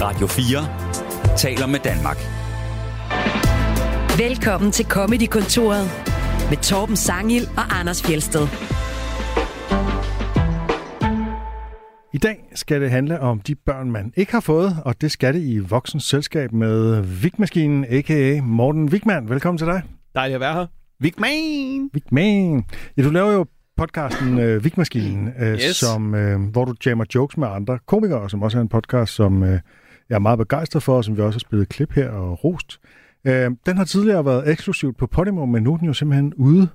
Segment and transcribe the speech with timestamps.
[0.00, 2.16] Radio 4 taler med Danmark.
[4.18, 5.84] Velkommen til Comedy-kontoret
[6.50, 8.46] med Torben Sangil og Anders Fjelsted.
[12.12, 15.34] I dag skal det handle om de børn, man ikke har fået, og det skal
[15.34, 18.40] det i voksens selskab med Vigmaskinen, a.k.a.
[18.42, 19.28] Morten Vigman.
[19.28, 19.82] Velkommen til dig.
[20.14, 20.66] Dejligt at være her.
[21.00, 21.90] Vigman!
[21.92, 22.64] Vigman.
[22.96, 25.76] Ja, du laver jo podcasten øh, Vigmaskinen, øh, Yes.
[25.76, 29.42] som, øh, hvor du jammer jokes med andre komikere, som også er en podcast, som
[29.42, 29.60] øh,
[30.08, 32.80] jeg er meget begejstret for, og som vi også har spillet klip her og rost.
[33.24, 36.68] Øh, den har tidligere været eksklusivt på Podimo, men nu er den jo simpelthen ude,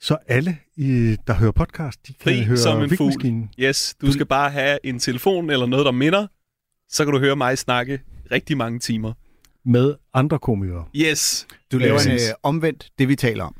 [0.00, 3.48] så alle, i, der hører podcast, de kan Fri høre som en fugl.
[3.60, 6.26] Yes, du skal bare have en telefon eller noget, der minder.
[6.88, 8.00] Så kan du høre mig snakke
[8.30, 9.12] rigtig mange timer.
[9.64, 10.84] med andre komikere.
[10.96, 11.46] Yes.
[11.72, 13.56] Du laver en øh, omvendt, det vi taler om.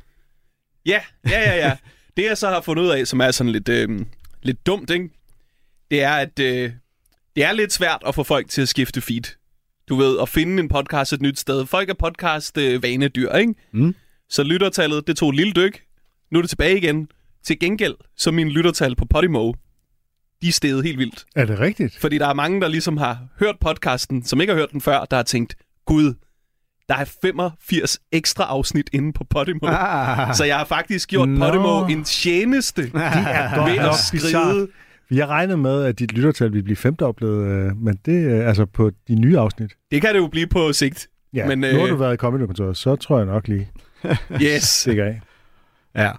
[0.85, 1.77] Ja, ja, ja, ja.
[2.17, 4.05] Det jeg så har fundet ud af, som er sådan lidt, øh,
[4.41, 5.09] lidt dumt, ikke?
[5.91, 6.71] det er, at øh,
[7.39, 9.21] det er lidt svært at få folk til at skifte feed.
[9.89, 11.65] Du ved, at finde en podcast et nyt sted.
[11.65, 13.53] Folk er podcast øh, vanedyr, ikke?
[13.73, 13.95] Mm.
[14.29, 15.81] Så lyttertallet, det tog et lille dyk.
[16.31, 17.07] Nu er det tilbage igen.
[17.43, 19.53] Til gengæld, så min lyttertal på Podimo,
[20.41, 21.25] de er steget helt vildt.
[21.35, 21.97] Er det rigtigt?
[21.99, 25.05] Fordi der er mange, der ligesom har hørt podcasten, som ikke har hørt den før,
[25.05, 25.55] der har tænkt,
[25.85, 26.13] gud,
[26.89, 29.59] der er 85 ekstra afsnit inde på Podimo.
[29.67, 30.35] Ah.
[30.35, 31.45] Så jeg har faktisk gjort Nå.
[31.45, 34.67] Podimo en tjeneste De er godt ved at skrive.
[35.09, 35.27] Bizarre.
[35.27, 38.91] Jeg regnede med, at dit lyttertal ville blive femdoblet, øh, men det er altså på
[39.07, 39.71] de nye afsnit.
[39.91, 41.07] Det kan det jo blive på sigt.
[41.33, 43.71] Ja, Men, men, nu har øh, du været i comedy så tror jeg nok lige
[44.41, 44.63] Yes.
[44.63, 45.21] stikker af.
[45.95, 46.11] Ja,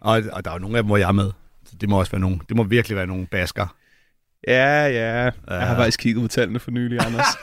[0.00, 1.30] og, og der er jo nogle af dem, hvor jeg er med.
[1.64, 3.76] Så det må også være nogle, det må virkelig være nogle basker.
[4.48, 5.30] Ja, ja.
[5.48, 7.26] Jeg har faktisk kigget på tallene for nylig, Anders.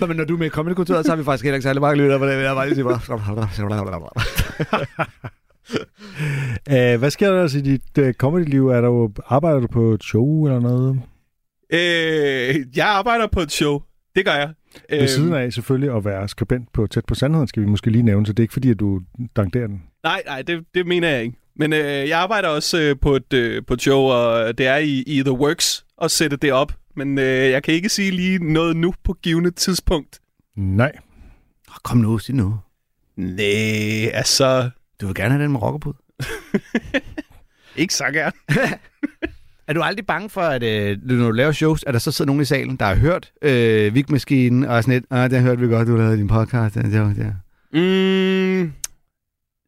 [0.00, 1.80] Nå, men når du er med i Comedy-kontoret, så har vi faktisk heller ikke særlig
[1.80, 3.00] mange lytter, det vil jeg bare lige sige bare.
[6.70, 8.68] Uh, hvad sker der ellers i dit uh, comedy-liv?
[8.68, 11.00] Er der arbejder du på et show eller noget?
[11.72, 13.82] øh, jeg arbejder på et show.
[14.16, 14.52] Det gør jeg.
[14.90, 17.90] Ved Øhm, siden af selvfølgelig at være skribent på Tæt på Sandheden, skal vi måske
[17.90, 19.00] lige nævne, så det er ikke fordi, at du
[19.36, 19.82] danderer den.
[20.04, 21.36] Nej, nej, det, det mener jeg ikke.
[21.56, 24.76] Men øh, jeg arbejder også øh, på, et, øh, på et show, og det er
[24.76, 26.72] i, i The Works at sætte det op.
[26.96, 30.20] Men øh, jeg kan ikke sige lige noget nu på givende tidspunkt.
[30.56, 30.92] Nej.
[31.84, 32.56] Kom nu, sig nu.
[33.16, 34.70] Nej, altså...
[35.00, 35.92] Du vil gerne have den med rockerpud.
[37.76, 38.32] Ikke så gerne.
[39.68, 42.26] Er du aldrig bange for, at øh, når du laver shows, at der så sidder
[42.26, 45.60] nogen i salen, der har hørt øh, Vigmaskinen, og er sådan lidt, ah, det hørte
[45.60, 46.74] vi godt, du lavede din podcast.
[46.74, 47.34] Det, det, det.
[47.72, 48.72] Mm,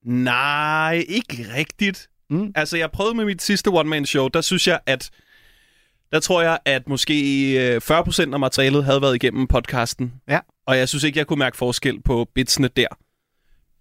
[0.05, 2.09] nej, ikke rigtigt.
[2.31, 2.53] Mm.
[2.55, 5.11] Altså, jeg prøvede med mit sidste one-man-show, der synes jeg, at...
[6.13, 10.13] Der tror jeg, at måske øh, 40% af materialet havde været igennem podcasten.
[10.29, 10.39] Ja.
[10.67, 12.87] Og jeg synes ikke, jeg kunne mærke forskel på bitsene der.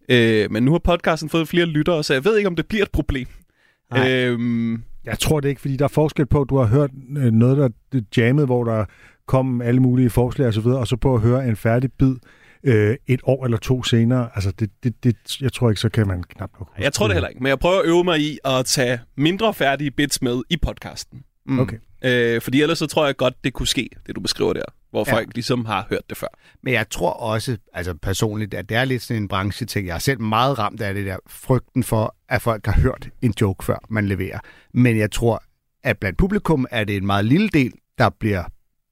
[0.09, 2.83] Øh, men nu har podcasten fået flere lyttere, så jeg ved ikke, om det bliver
[2.83, 3.27] et problem.
[3.91, 4.11] Nej.
[4.11, 7.31] Øhm, Jeg tror det ikke, fordi der er forskel på, at du har hørt øh,
[7.31, 7.69] noget, der
[7.99, 8.85] er jammet, hvor der
[9.27, 12.15] kom alle mulige forslag og så videre, og så på at høre en færdig bid
[12.63, 14.29] øh, et år eller to senere.
[14.35, 16.69] Altså, det, det, det, jeg tror ikke, så kan man knap nok.
[16.79, 19.53] jeg tror det heller ikke, men jeg prøver at øve mig i at tage mindre
[19.53, 21.23] færdige bits med i podcasten.
[21.45, 21.59] Mm.
[21.59, 21.77] Okay.
[22.05, 24.63] Øh, fordi ellers så tror jeg godt, det kunne ske, det du beskriver der.
[24.91, 25.13] Hvor Ja.
[25.15, 26.27] folk ligesom har hørt det før.
[26.63, 29.87] Men jeg tror også, altså personligt, at det er lidt sådan en brancheting.
[29.87, 33.33] Jeg er selv meget ramt af det der frygten for, at folk har hørt en
[33.41, 34.39] joke, før man leverer.
[34.73, 35.43] Men jeg tror,
[35.83, 38.43] at blandt publikum er det en meget lille del, der bliver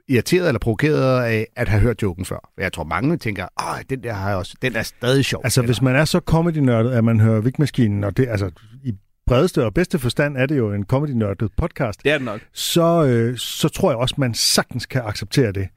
[0.08, 2.52] irriteret eller provokeret af at have hørt joken før.
[2.58, 5.42] Jeg tror, mange tænker, at den der har jeg også, den er stadig sjov.
[5.44, 8.52] Altså, hvis man er så comedy-nørdet, at man hører Vigmaskinen, og det altså
[8.84, 8.94] i
[9.32, 12.42] bredeste og bedste forstand er det jo en comedy-nørdet podcast, Det er det nok.
[12.54, 15.68] så, øh, så tror jeg også, man sagtens kan acceptere det.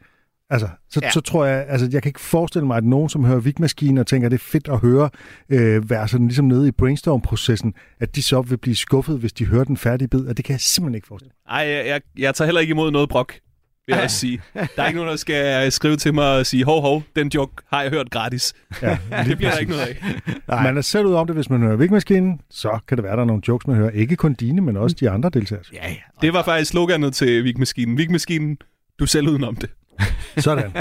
[0.51, 1.11] Altså, så, ja.
[1.11, 4.07] Så tror jeg, altså, jeg kan ikke forestille mig, at nogen, som hører Vigmaskinen og
[4.07, 5.11] tænker, at det er fedt at høre,
[5.49, 9.45] øh, være sådan ligesom nede i brainstorm-processen, at de så vil blive skuffet, hvis de
[9.47, 11.57] hører den færdige bid, og det kan jeg simpelthen ikke forestille mig.
[11.59, 13.35] Ej, jeg, jeg, jeg tager heller ikke imod noget brok,
[13.87, 14.43] vil jeg også sige.
[14.55, 17.53] Der er ikke nogen, der skal skrive til mig og sige, hov, hov, den joke
[17.73, 18.55] har jeg hørt gratis.
[18.83, 20.23] Ja, Det bliver der ikke noget af.
[20.49, 20.63] Nej.
[20.63, 23.23] Man er selv ud om det, hvis man hører Vigmaskinen, så kan det være, der
[23.23, 23.91] er nogle jokes, man hører.
[23.91, 25.65] Ikke kun dine, men også de andre deltagere.
[25.73, 25.97] Ja, ja.
[26.23, 27.99] Det var faktisk sloganet til Vigmaskinen.
[27.99, 28.59] Vigmaskinen,
[28.99, 29.71] du er selv udenom det.
[30.45, 30.73] Sådan.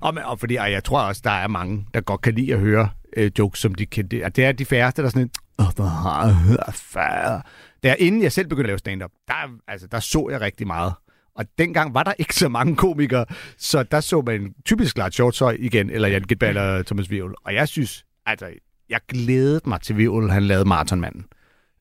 [0.00, 2.54] Og, men, og fordi og jeg tror også, der er mange, der godt kan lide
[2.54, 4.06] at høre øh, jokes, som de kan.
[4.06, 7.46] Det, og det er de færreste, der er sådan åh, hvor har jeg hørt før.
[7.82, 9.34] Det er inden jeg selv begyndte at lave stand-up, der,
[9.68, 10.92] altså, der så jeg rigtig meget.
[11.36, 13.26] Og dengang var der ikke så mange komikere,
[13.58, 17.34] så der så man typisk Lars Hjortøj igen, eller Jan Gitberg eller Thomas Vivl.
[17.44, 18.46] Og jeg synes, altså,
[18.88, 21.26] jeg glædede mig til Vivl, han lavede Marathonmanden.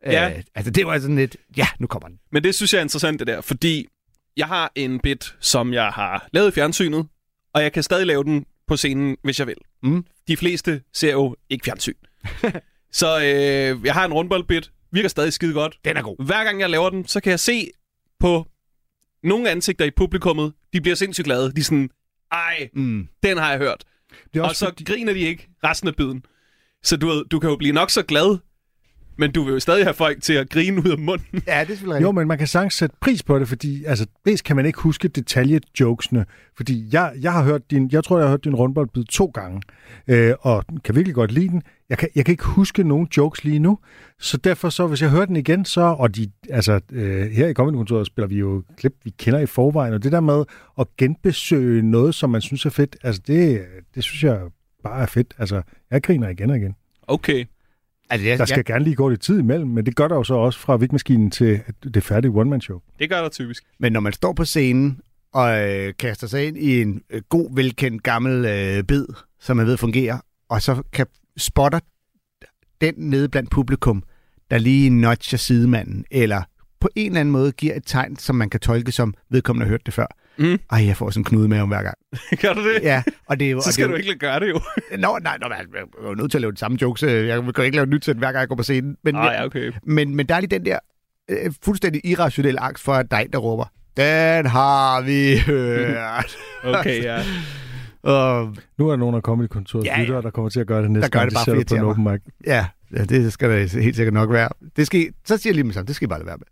[0.05, 0.29] Ja.
[0.29, 2.19] Øh, altså, det var sådan lidt, ja, nu kommer den.
[2.31, 3.87] Men det synes jeg er interessant, det der, fordi
[4.37, 7.07] jeg har en bit, som jeg har lavet i fjernsynet,
[7.53, 9.55] og jeg kan stadig lave den på scenen, hvis jeg vil.
[9.83, 10.05] Mm.
[10.27, 11.93] De fleste ser jo ikke fjernsyn.
[12.91, 15.77] så øh, jeg har en rundboldbit, virker stadig skide godt.
[15.85, 16.25] Den er god.
[16.25, 17.71] Hver gang jeg laver den, så kan jeg se
[18.19, 18.47] på
[19.25, 21.51] nogle ansigter i publikummet, de bliver sindssygt glade.
[21.51, 21.89] De er sådan,
[22.31, 23.07] ej, Mm.
[23.23, 23.83] den har jeg hørt.
[24.33, 26.23] Det er Og også så fordi, griner de ikke resten af biden.
[26.83, 28.37] Så du, du kan jo blive nok så glad,
[29.17, 31.27] men du vil jo stadig have folk til at grine ud af munden.
[31.33, 34.05] Ja, det er selvfølgelig jo, men man kan sagtens sætte pris på det, fordi altså,
[34.25, 36.25] dels kan man ikke huske detaljejokesene,
[36.57, 39.61] fordi jeg, jeg har hørt din, jeg tror, jeg har hørt din rundboldbid to gange,
[40.07, 41.61] øh, og kan virkelig godt lide den.
[41.89, 43.79] Jeg kan, jeg kan ikke huske nogen jokes lige nu,
[44.19, 47.53] så derfor så, hvis jeg hører den igen, så, og de, altså, øh, her i
[47.53, 50.43] Comedy spiller vi jo klip, vi kender i forvejen, og det der med
[50.79, 53.61] at genbesøge noget, som man synes er fedt, altså det,
[53.95, 54.41] det synes jeg
[54.83, 55.33] bare er fedt.
[55.37, 56.75] Altså, jeg griner igen og igen.
[57.07, 57.45] Okay.
[58.09, 60.23] Altså, jeg, Der skal gerne lige gå lidt tid imellem, men det gør der jo
[60.23, 61.61] så også fra Vigmaskinen til
[61.93, 62.81] det færdige one-man-show.
[62.99, 63.63] Det gør der typisk.
[63.79, 64.99] Men når man står på scenen
[65.33, 69.05] og øh, kaster sig ind i en øh, god, velkendt gammel øh, bid,
[69.39, 70.19] som man ved fungerer,
[70.49, 71.05] og så kan
[71.37, 71.79] spotter
[72.81, 74.03] den nede blandt publikum,
[74.51, 76.41] der lige nudger sidemanden, eller
[76.79, 79.69] på en eller anden måde giver et tegn, som man kan tolke som vedkommende har
[79.69, 80.07] hørt det før.
[80.37, 80.59] Mm.
[80.71, 81.97] Ej, jeg får sådan en knude med om hver gang.
[82.41, 82.79] gør du det?
[82.83, 83.63] Ja, og det.
[83.63, 84.59] Så skal det du ikke gøre det jo.
[84.99, 87.03] Nå, nej, nå, men jeg er jo nødt til at lave de samme jokes.
[87.03, 88.97] øh, Jeg kan ikke lave nyt sæt, hver gang jeg går på scenen.
[89.03, 89.71] Men, ja, okay.
[89.83, 90.79] men, men der er lige den der
[91.29, 93.65] øh, fuldstændig irrationelle angst for, at der er en, der råber,
[93.97, 96.37] den har vi hørt.
[96.63, 97.19] Okay, ja.
[98.05, 100.03] Og Nu er der nogen af Comedy-kontorets Ja, ja, ja.
[100.03, 101.75] lyttere, der kommer til at gøre det næste gør gang, det de bare dig på
[101.75, 102.21] en open mic.
[102.45, 104.49] ja, ja, det skal der helt sikkert nok være.
[104.75, 106.47] Det skal, så siger jeg lige med sammen, det skal I bare lade være med.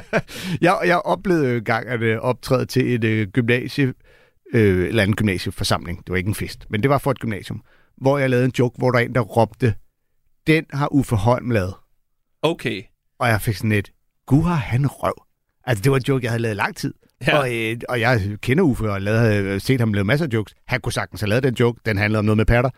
[0.66, 3.94] jeg, jeg oplevede en gang at øh, optræde til et øh, gymnasie,
[4.54, 5.98] øh, eller en gymnasieforsamling.
[5.98, 7.62] Det var ikke en fest, men det var for et gymnasium,
[7.96, 9.74] hvor jeg lavede en joke, hvor der er en, der råbte,
[10.46, 11.74] den har Uffe Holm lavet.
[12.42, 12.82] Okay.
[13.18, 13.92] Og jeg fik sådan et,
[14.26, 15.14] gud har han røv.
[15.64, 16.94] Altså, det var en joke, jeg havde lavet i lang tid.
[17.26, 17.36] Ja.
[17.36, 17.38] Ja.
[17.38, 20.54] Og, øh, og jeg kender Uffe og lavede, havde set ham lave masser af jokes.
[20.66, 21.80] Han kunne sagtens have lavet den joke.
[21.86, 22.70] Den handlede om noget med patter.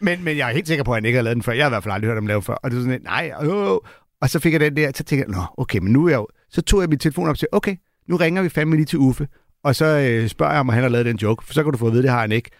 [0.00, 1.52] men, men, men jeg er helt sikker på, at han ikke har lavet den før.
[1.52, 2.54] Jeg har i hvert fald aldrig hørt ham lave før.
[2.54, 3.78] Og det var sådan lidt, nej, øh, øh.
[4.20, 6.16] Og så fik jeg den der, så tænkte jeg, nå, okay, men nu er jeg
[6.16, 6.28] jo...
[6.50, 7.76] Så tog jeg min telefon op og sagde, okay,
[8.08, 9.28] nu ringer vi fandme lige til Uffe.
[9.64, 11.46] Og så øh, spørger jeg, om han har lavet den joke.
[11.46, 12.50] For så kan du få at vide, det har han ikke.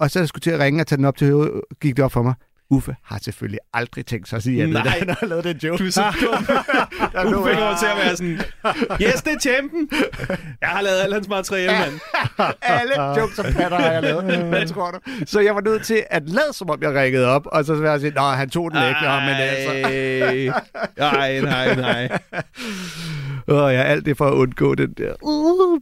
[0.00, 2.04] Og så skulle jeg til at ringe og tage den op til hovedet, gik det
[2.04, 2.34] op for mig.
[2.70, 4.82] Uffe har selvfølgelig aldrig tænkt sig at sige, at Nej.
[4.98, 5.78] han har lavet den joke.
[5.82, 6.46] Du er så dum.
[7.14, 8.40] Jeg- over til at være sådan,
[9.02, 9.88] yes, det er champen.
[10.60, 12.00] Jeg har lavet alt hans materiale, mand.
[12.62, 14.24] Alle jokes om patter har jeg lavet.
[14.48, 14.98] Hvad tror du?
[15.26, 17.90] Så jeg var nødt til at lade, som om jeg ringede op, og så var
[17.90, 19.00] jeg sige, nå, han tog den ikke.
[19.02, 19.72] Nå, men altså...
[20.96, 22.18] Ej, nej, nej.
[23.48, 25.12] Åh, ja, alt det for at undgå den der.
[25.22, 25.80] Uh.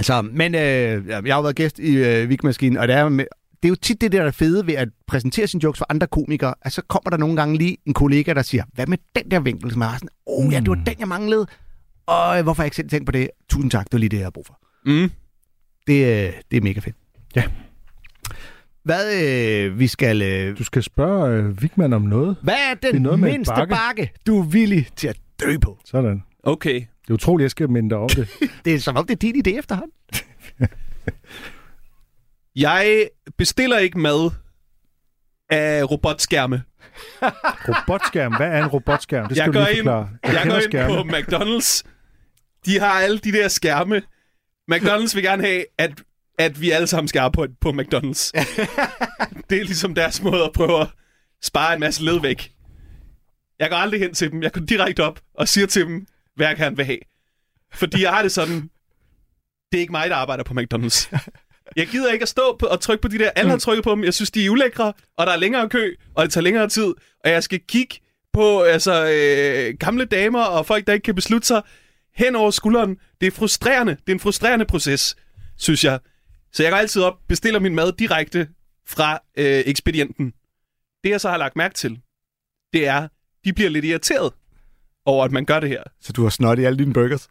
[0.00, 3.24] Så, men øh, jeg har været gæst i øh, Vigmaskinen, og det er, med,
[3.62, 6.06] det er jo tit det der, er fede ved at præsentere sine jokes for andre
[6.06, 9.30] komikere, at så kommer der nogle gange lige en kollega, der siger, hvad med den
[9.30, 11.46] der vinkel, som er sådan, åh oh, ja, det var den, jeg manglede.
[12.06, 13.28] Og hvorfor har jeg ikke selv tænkt på det?
[13.50, 14.58] Tusind tak, det var lige det, jeg har brug for.
[14.86, 15.10] Mm.
[15.86, 15.94] Det,
[16.26, 16.96] øh, det er mega fedt.
[17.36, 17.42] Ja.
[18.84, 20.22] Hvad øh, vi skal...
[20.22, 22.36] Øh, Du skal spørge øh, Vigman om noget.
[22.42, 23.74] hvad er Det er den noget mindste bakke.
[23.74, 25.78] bakke, du er villig til at dø på?
[25.84, 26.22] Sådan.
[26.42, 26.74] Okay.
[26.74, 28.28] Det er utroligt, jeg skal minde dig om det.
[28.64, 29.92] Det er som om, det er din idé efterhånden.
[32.56, 33.08] Jeg
[33.38, 34.30] bestiller ikke mad
[35.50, 36.62] af robotskærme.
[37.68, 38.36] Robotskærm.
[38.36, 39.28] Hvad er en robotskærm?
[39.28, 40.08] Det skal jeg du lige ind, forklare.
[40.24, 40.94] jeg, jeg går ind skærme.
[40.94, 41.82] på McDonald's.
[42.66, 44.02] De har alle de der skærme.
[44.72, 46.02] McDonald's vil gerne have, at,
[46.38, 48.30] at vi alle sammen skal arbejde på, på McDonald's.
[49.50, 50.88] det er ligesom deres måde at prøve at
[51.42, 52.52] spare en masse led væk.
[53.58, 54.42] Jeg går aldrig hen til dem.
[54.42, 56.06] Jeg går direkte op og siger til dem,
[56.36, 56.98] hvad jeg gerne vil have.
[57.74, 58.70] Fordi jeg har det sådan,
[59.72, 61.10] det er ikke mig, der arbejder på McDonald's.
[61.76, 63.30] Jeg gider ikke at stå på og trykke på de der.
[63.30, 64.04] Alle har trykket på dem.
[64.04, 66.94] Jeg synes, de er ulækre, og der er længere kø, og det tager længere tid.
[67.24, 68.00] Og jeg skal kigge
[68.32, 71.62] på altså, øh, gamle damer og folk, der ikke kan beslutte sig
[72.14, 72.98] hen over skulderen.
[73.20, 73.92] Det er frustrerende.
[73.92, 75.16] Det er en frustrerende proces,
[75.56, 75.98] synes jeg.
[76.52, 78.48] Så jeg går altid op, bestiller min mad direkte
[78.86, 80.32] fra øh, ekspedienten.
[81.04, 82.00] Det, jeg så har lagt mærke til,
[82.72, 83.08] det er,
[83.44, 84.32] de bliver lidt irriteret
[85.04, 85.82] over, at man gør det her.
[86.00, 87.28] Så du har snot i alle dine burgers?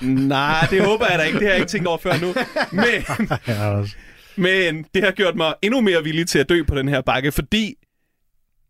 [0.00, 1.38] Nej, det håber jeg da ikke.
[1.38, 2.34] Det har jeg ikke tænkt over før nu.
[2.72, 3.04] Men,
[4.46, 7.32] men det har gjort mig endnu mere villig til at dø på den her bakke,
[7.32, 7.74] fordi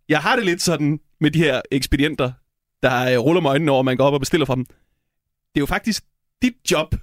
[0.09, 2.33] jeg har det lidt sådan med de her ekspedienter,
[2.83, 4.64] der øh, ruller med øjnene over, man går op og bestiller fra dem.
[4.64, 6.04] Det er jo faktisk
[6.43, 6.95] dit job,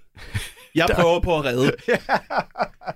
[0.75, 1.71] jeg prøver på at redde.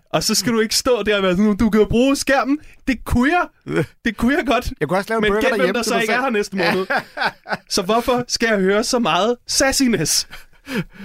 [0.09, 2.59] Og så skal du ikke stå der og være sådan, du kan bruge skærmen.
[2.87, 3.83] Det kunne jeg.
[4.05, 4.73] Det kunne jeg godt.
[4.79, 6.55] Jeg kunne også lave en Men gæt, hvem der så mig ikke er her næste
[6.55, 6.85] måned.
[7.69, 10.27] Så hvorfor skal jeg høre så meget sassiness?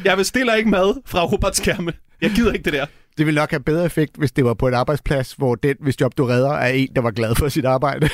[0.04, 1.92] Jeg bestiller ikke mad fra robotskærme.
[2.20, 2.86] Jeg gider ikke det der.
[3.18, 6.00] Det ville nok have bedre effekt, hvis det var på en arbejdsplads, hvor den, hvis
[6.00, 8.08] job du redder, er en, der var glad for sit arbejde.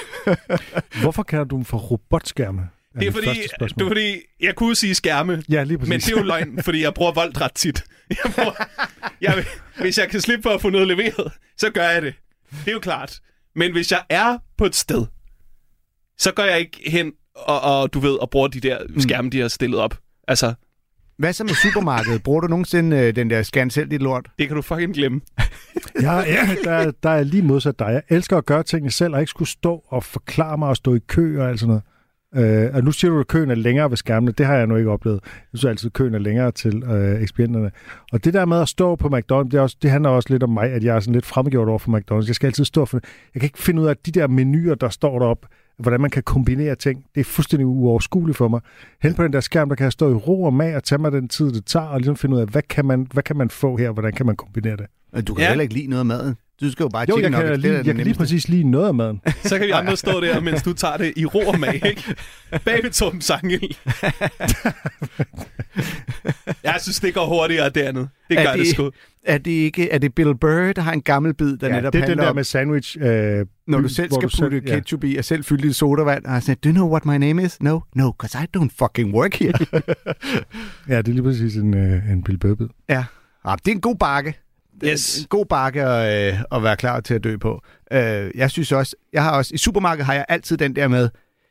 [1.02, 2.68] Hvorfor kalder du dem for robotskærme?
[3.00, 5.88] Det er, fordi, det er fordi, jeg kunne sige skærme, Ja, lige præcis.
[5.88, 7.84] men det er jo løgn, fordi jeg bruger voldt ret tit.
[8.10, 8.52] Jeg bruger,
[9.20, 9.44] jeg,
[9.80, 12.14] hvis jeg kan slippe for at få noget leveret, så gør jeg det.
[12.50, 13.20] Det er jo klart.
[13.56, 15.06] Men hvis jeg er på et sted,
[16.18, 19.40] så går jeg ikke hen og, og du ved, og bruger de der skærme, de
[19.40, 19.98] har stillet op.
[20.28, 20.54] Altså,
[21.18, 22.22] Hvad så med supermarkedet?
[22.22, 24.28] Bruger du nogensinde øh, den der scan selv dit lort?
[24.38, 25.20] Det kan du fucking glemme.
[26.02, 27.86] Ja, ja der, der er lige modsat dig.
[27.86, 30.94] Jeg elsker at gøre tingene selv, og ikke skulle stå og forklare mig og stå
[30.94, 31.82] i kø og alt sådan noget.
[32.66, 34.32] Øh, og nu siger du, at køen er længere ved skærmene.
[34.32, 35.20] Det har jeg nu ikke oplevet.
[35.24, 37.70] Jeg synes altid, at køen er længere til øh, ekspedienterne.
[38.12, 40.42] Og det der med at stå på McDonald's, det, er også, det handler også lidt
[40.42, 42.26] om mig, at jeg er sådan lidt fremgjort over for McDonald's.
[42.26, 43.00] Jeg skal altid stå for...
[43.34, 45.46] Jeg kan ikke finde ud af, at de der menuer, der står derop,
[45.78, 48.60] hvordan man kan kombinere ting, det er fuldstændig uoverskueligt for mig.
[49.02, 50.98] Hen på den der skærm, der kan jeg stå i ro og mag og tage
[50.98, 53.36] mig den tid, det tager, og ligesom finde ud af, hvad kan man, hvad kan
[53.36, 54.86] man få her, og hvordan kan man kombinere det.
[55.28, 55.48] Du kan Ja.
[55.48, 56.34] heller ikke lide noget af maden.
[56.60, 57.62] Du skal jo bare Jo, jeg kan, nuggets.
[57.62, 59.20] lige, Det er jeg kan lige præcis lige noget af maden.
[59.44, 62.02] Så kan vi andre stå der, mens du tager det i ro og mag, ikke?
[62.64, 63.60] Bag ved Torben Sangel.
[66.64, 68.08] jeg synes, det går hurtigere det andet.
[68.28, 68.90] Det Er gør det, det- sgu.
[69.24, 71.92] Er det ikke er det Bill Burr, der har en gammel bid, der Ja, netop
[71.92, 72.96] det er den handler der om, med sandwich.
[73.00, 74.74] Øh, når du selv skal du putte ja.
[74.74, 77.42] ketchup i og selv fylde dit sodavand, og sagt, do you know what my name
[77.44, 77.62] is?
[77.62, 79.52] No, no, because I don't fucking work here.
[80.88, 82.66] Ja, det er lige præcis en, øh, en Bill Burr-bid.
[82.88, 83.04] ja.
[83.44, 84.34] Ah, det er en god bakke.
[84.80, 85.20] Det er Yes.
[85.20, 87.62] En god bakke at, øh, at være klar til at dø på.
[87.92, 91.08] Øh, jeg synes også, jeg har også, i supermarkedet har jeg altid den der med,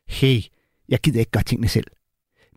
[0.07, 0.41] hey,
[0.89, 1.87] jeg gider ikke gøre tingene selv.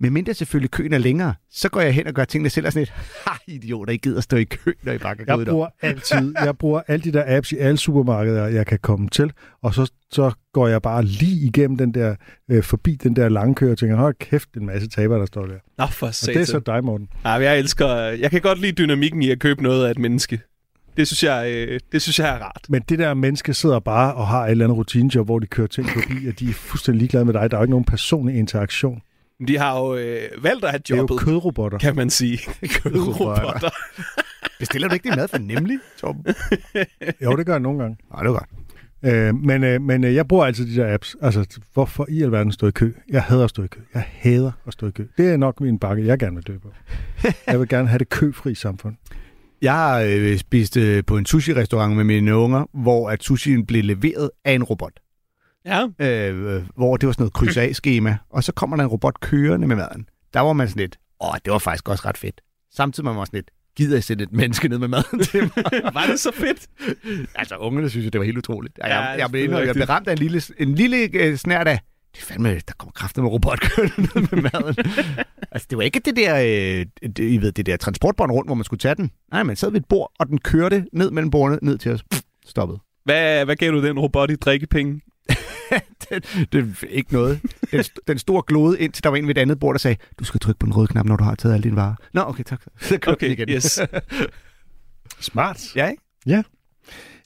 [0.00, 2.72] Men mindre selvfølgelig køen er længere, så går jeg hen og gør tingene selv og
[2.72, 2.90] sådan lidt,
[3.26, 5.68] ha, idioter, I gider stå i kø, når I bare kan gå ud Jeg bruger
[5.82, 9.32] altid, jeg bruger alle de der apps i alle supermarkeder, jeg kan komme til,
[9.62, 12.14] og så, så går jeg bare lige igennem den der,
[12.50, 15.46] øh, forbi den der lange kø, og tænker, hold kæft, en masse taber, der står
[15.46, 15.54] der.
[15.78, 17.08] Nå, for Og det er så dig, Morten.
[17.24, 17.88] Ja, men jeg elsker...
[17.94, 20.40] Jeg kan godt lide dynamikken i at købe noget af et menneske.
[20.98, 22.66] Det synes jeg, øh, det synes jeg er rart.
[22.68, 25.66] Men det der menneske sidder bare og har et eller andet rutinejob, hvor de kører
[25.66, 27.50] ting forbi, og de er fuldstændig ligeglade med dig.
[27.50, 29.02] Der er jo ikke nogen personlig interaktion.
[29.38, 31.78] Men De har jo øh, valgt at have Det er jo jobbet, kødrobotter.
[31.78, 32.38] kan man sige.
[32.82, 33.70] Kødrobotter.
[34.58, 36.24] Bestiller du ikke din mad for nemlig, Torben?
[37.24, 37.96] Jo, det gør jeg nogle gange.
[38.12, 39.14] Nej, det var godt.
[39.14, 41.16] Øh, men, øh, men øh, jeg bruger altid de der apps.
[41.22, 42.92] Altså, hvorfor i alverden stå i kø?
[43.10, 43.80] Jeg hader at stå i kø.
[43.94, 45.06] Jeg hader at stå i kø.
[45.18, 46.72] Det er nok min bakke, jeg gerne vil dø på.
[47.46, 48.94] Jeg vil gerne have det køfri samfund.
[49.62, 53.84] Jeg har øh, spist øh, på en sushi-restaurant med mine unger, hvor at sushien blev
[53.84, 54.92] leveret af en robot.
[55.66, 58.84] Ja, Øh, øh, hvor det var sådan noget kryds af skema og så kommer der
[58.84, 60.08] en robot kørende med maden.
[60.34, 62.40] Der var man sådan lidt, åh, det var faktisk også ret fedt.
[62.74, 65.40] Samtidig var man også sådan lidt, gider jeg sætte et menneske ned med maden til
[65.42, 65.64] mig?
[65.94, 66.66] var det så fedt?
[67.34, 68.78] altså, ungerne synes jo, det var helt utroligt.
[68.78, 71.36] Ja, Ja, jeg, jeg, blev, indrømme, jeg blev ramt af en lille, en lille øh,
[71.36, 71.80] snært af,
[72.14, 74.74] det er fandme, der kommer kræfter med robot kørende ned med maden.
[75.52, 78.54] altså, det var ikke det der, øh, det, I ved, det der transportbånd rundt, hvor
[78.54, 79.10] man skulle tage den.
[79.32, 82.02] Nej, man sad ved et bord, og den kørte ned mellem bordene, ned til os.
[82.10, 82.78] Pff, stoppet.
[83.04, 85.00] Hvad, hvad gav du den robot i drikkepenge?
[86.10, 87.40] det, det er ikke noget.
[87.72, 89.96] Den, den store glode ind til der var en ved et andet bord, der sagde,
[90.18, 91.94] du skal trykke på den røde knap, når du har taget alle dine varer.
[92.14, 92.62] Nå, okay, tak.
[92.80, 93.48] Så kørte den Okay, igen.
[93.48, 93.80] yes.
[95.20, 95.76] Smart.
[95.76, 96.44] ja, ikke?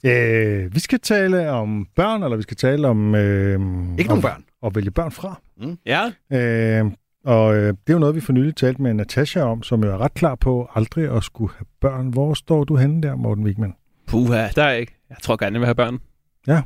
[0.05, 3.15] Øh, vi skal tale om børn, eller vi skal tale om...
[3.15, 4.43] Øh, Ikke om, nogen børn.
[4.65, 5.41] At vælge børn fra.
[5.85, 6.91] Ja, Øh,
[7.25, 9.91] og øh, det er jo noget, vi for nylig talte med Natasha om, som jo
[9.93, 12.07] er ret klar på aldrig at skulle have børn.
[12.07, 13.73] Hvor står du henne der, Morten Wigman?
[14.07, 14.95] puha, der er ikke.
[15.09, 15.99] Jeg tror gerne, jeg vil have børn.
[16.47, 16.61] Ja.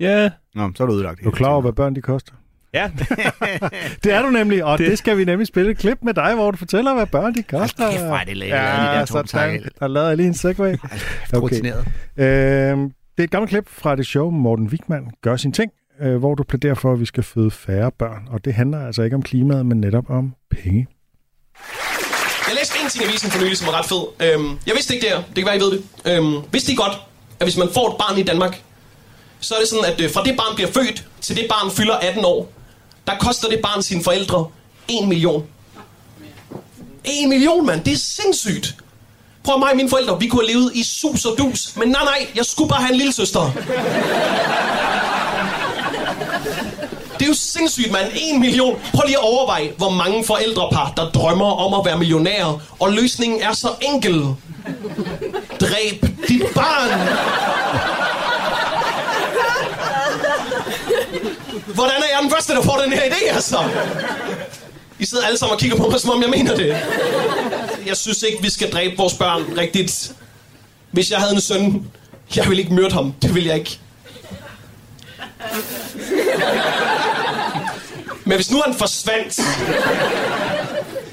[0.00, 0.30] Ja.
[0.54, 1.20] Nå, så er du ødelagt.
[1.20, 2.32] Er du klar over, hvad børn de koster?
[2.74, 2.90] Ja,
[4.04, 6.34] Det er du nemlig, og det, Det- skal vi nemlig spille et klip med dig,
[6.34, 7.90] hvor du fortæller, hvad børn de koster.
[7.90, 9.26] Kæft, hvor er det lavet, de der Ja, sådan.
[9.26, 9.70] Sangel.
[9.80, 10.74] Der lavede jeg lige en segway.
[11.34, 11.86] Rutineret.
[12.16, 12.24] Øh,
[13.16, 16.34] det er et gammelt klip fra det show, Morten Wigman gør sin ting, øh, hvor
[16.34, 18.28] du plæderer for, at vi skal føde færre børn.
[18.30, 20.86] Og det handler altså ikke om klimaet, men netop om penge.
[22.48, 24.02] Jeg læste en ting i avisen for nylig, som var ret fed.
[24.26, 25.22] Øhm, jeg vidste ikke det her.
[25.22, 25.82] Det kan være, I ved det.
[26.04, 26.92] Øhm, vidste I godt,
[27.40, 28.62] at hvis man får et barn i Danmark,
[29.40, 31.94] så er det sådan, at øh, fra det barn bliver født, til det barn fylder
[31.94, 32.52] 18 år,
[33.06, 34.46] der koster det barn sine forældre
[34.88, 35.46] 1 million.
[37.04, 37.84] 1 million, mand.
[37.84, 38.76] Det er sindssygt.
[39.44, 41.76] Prøv mig og mine forældre, vi kunne have levet i sus og dus.
[41.76, 43.40] Men nej, nej, jeg skulle bare have en lille søster.
[47.22, 48.12] Det er jo sindssygt, mand.
[48.14, 48.80] En million.
[48.94, 52.60] Prøv lige at overveje, hvor mange forældrepar, der drømmer om at være millionærer.
[52.80, 54.24] Og løsningen er så enkel.
[55.60, 57.08] Dræb dit barn.
[61.66, 63.58] Hvordan er jeg den første, der får den her idé, altså?
[64.98, 66.76] I sidder alle sammen og kigger på mig, som om jeg mener det.
[67.86, 70.12] Jeg synes ikke, vi skal dræbe vores børn rigtigt.
[70.90, 71.90] Hvis jeg havde en søn,
[72.36, 73.14] jeg ville ikke myrde ham.
[73.22, 73.78] Det ville jeg ikke.
[78.32, 79.40] Men hvis nu han forsvandt...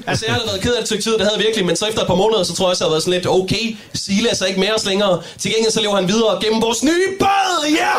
[0.06, 1.86] Altså, jeg har været ked af det stykke tid, det havde jeg virkelig, men så
[1.86, 4.40] efter et par måneder, så tror jeg også, jeg havde været sådan lidt, okay, Silas
[4.40, 5.22] er ikke med os længere.
[5.38, 7.92] Til gengæld så lever han videre gennem vores nye båd, ja!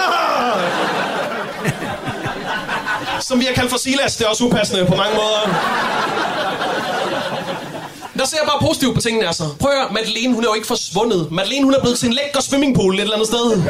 [3.22, 5.42] Som vi har kaldt for Silas, det er også upassende på mange måder.
[8.18, 9.44] Der ser jeg bare positivt på tingene, altså.
[9.60, 11.32] Prøv at høre, Madeleine, hun er jo ikke forsvundet.
[11.32, 13.64] Madeleine, hun er blevet til en lækker swimmingpool et eller andet sted.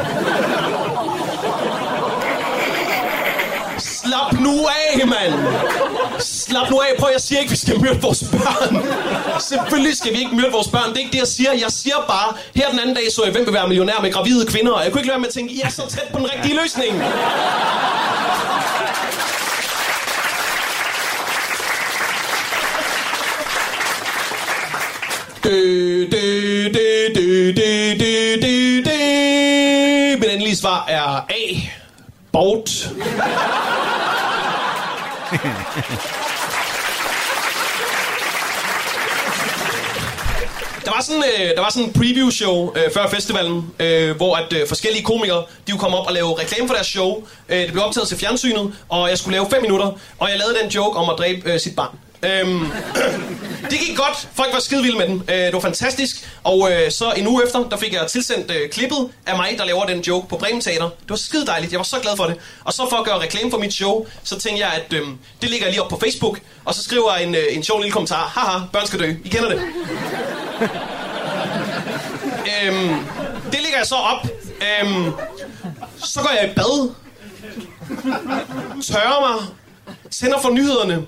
[4.12, 5.34] Slap nu af, mand!
[6.18, 6.88] Slap nu af.
[6.98, 8.86] Prøv, jeg siger ikke, vi skal myrde vores børn.
[9.40, 10.88] Selvfølgelig skal vi ikke myrde vores børn.
[10.90, 11.52] Det er ikke det, jeg siger.
[11.52, 14.46] Jeg siger bare, her den anden dag så jeg, hvem vil være millionær med gravide
[14.46, 14.72] kvinder.
[14.72, 16.28] Og jeg kunne ikke lade være med at tænke, I er så tæt på den
[16.32, 17.02] rigtige løsning.
[25.44, 25.58] Dø,
[26.12, 30.16] dø, dø, dø, dø, dø, dø, dø.
[30.20, 31.71] Mit endelige svar er A.
[32.32, 32.88] Bort.
[40.84, 44.36] Der var sådan, øh, der var sådan en preview show øh, før festivalen, øh, hvor
[44.36, 47.22] at øh, forskellige komikere, de kunne komme op og lave reklame for deres show.
[47.48, 49.86] Øh, det blev optaget til fjernsynet, og jeg skulle lave 5 minutter,
[50.18, 51.98] og jeg lavede den joke om at dræbe øh, sit barn.
[52.24, 52.72] Øhm,
[53.70, 54.28] det gik godt.
[54.34, 55.22] Folk var skide vilde med den.
[55.28, 56.28] Øh, det var fantastisk.
[56.44, 59.64] Og øh, så en uge efter, der fik jeg tilsendt øh, klippet af mig, der
[59.64, 60.84] laver den joke på Bremen Teater.
[60.84, 61.72] Det var skide dejligt.
[61.72, 62.36] Jeg var så glad for det.
[62.64, 65.02] Og så for at gøre reklame for mit show, så tænkte jeg, at øh,
[65.42, 66.40] det ligger jeg lige op på Facebook.
[66.64, 68.26] Og så skriver jeg en, øh, en sjov lille kommentar.
[68.26, 69.14] Haha, børn skal dø.
[69.24, 69.60] I kender det.
[72.52, 72.94] øhm,
[73.52, 74.26] det ligger jeg så op.
[74.46, 75.12] Øhm,
[75.98, 76.94] så går jeg i bad.
[78.82, 79.48] Tørrer mig.
[80.10, 81.06] Tænder for nyhederne.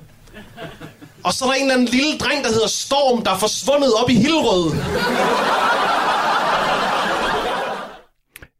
[1.25, 3.90] Og så er der en eller anden lille dreng, der hedder Storm, der er forsvundet
[4.02, 4.66] op i Hillerød.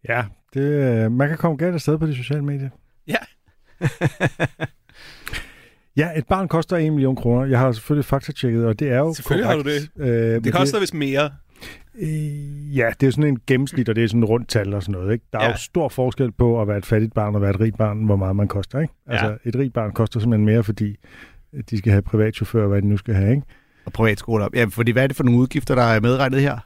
[0.09, 2.71] Ja, det, øh, man kan komme galt afsted på de sociale medier.
[3.07, 3.17] Ja.
[5.97, 7.45] Ja, et barn koster 1 million kroner.
[7.47, 9.91] Jeg har selvfølgelig faktatjekket, og det er jo Selvfølgelig har korrekt.
[9.97, 10.09] du det.
[10.37, 11.31] Øh, Det koster vist mere.
[11.99, 14.83] Øh, ja, det er sådan en gennemsnit, og det er sådan et rundt tal og
[14.83, 15.13] sådan noget.
[15.13, 15.25] Ikke?
[15.33, 15.51] Der er Ja.
[15.51, 18.17] jo stor forskel på at være et fattigt barn og være et rigt barn, hvor
[18.17, 18.81] meget man koster.
[18.81, 18.95] Ikke?
[19.07, 19.35] Altså, Ja.
[19.49, 20.97] et rigt barn koster simpelthen mere, fordi
[21.71, 23.31] de skal have privatchauffør, hvad de nu skal have.
[23.31, 23.43] Ikke?
[23.85, 24.49] Og privatskoler.
[24.55, 26.59] Ja, fordi hvad er det for nogle udgifter, der er medregnet her?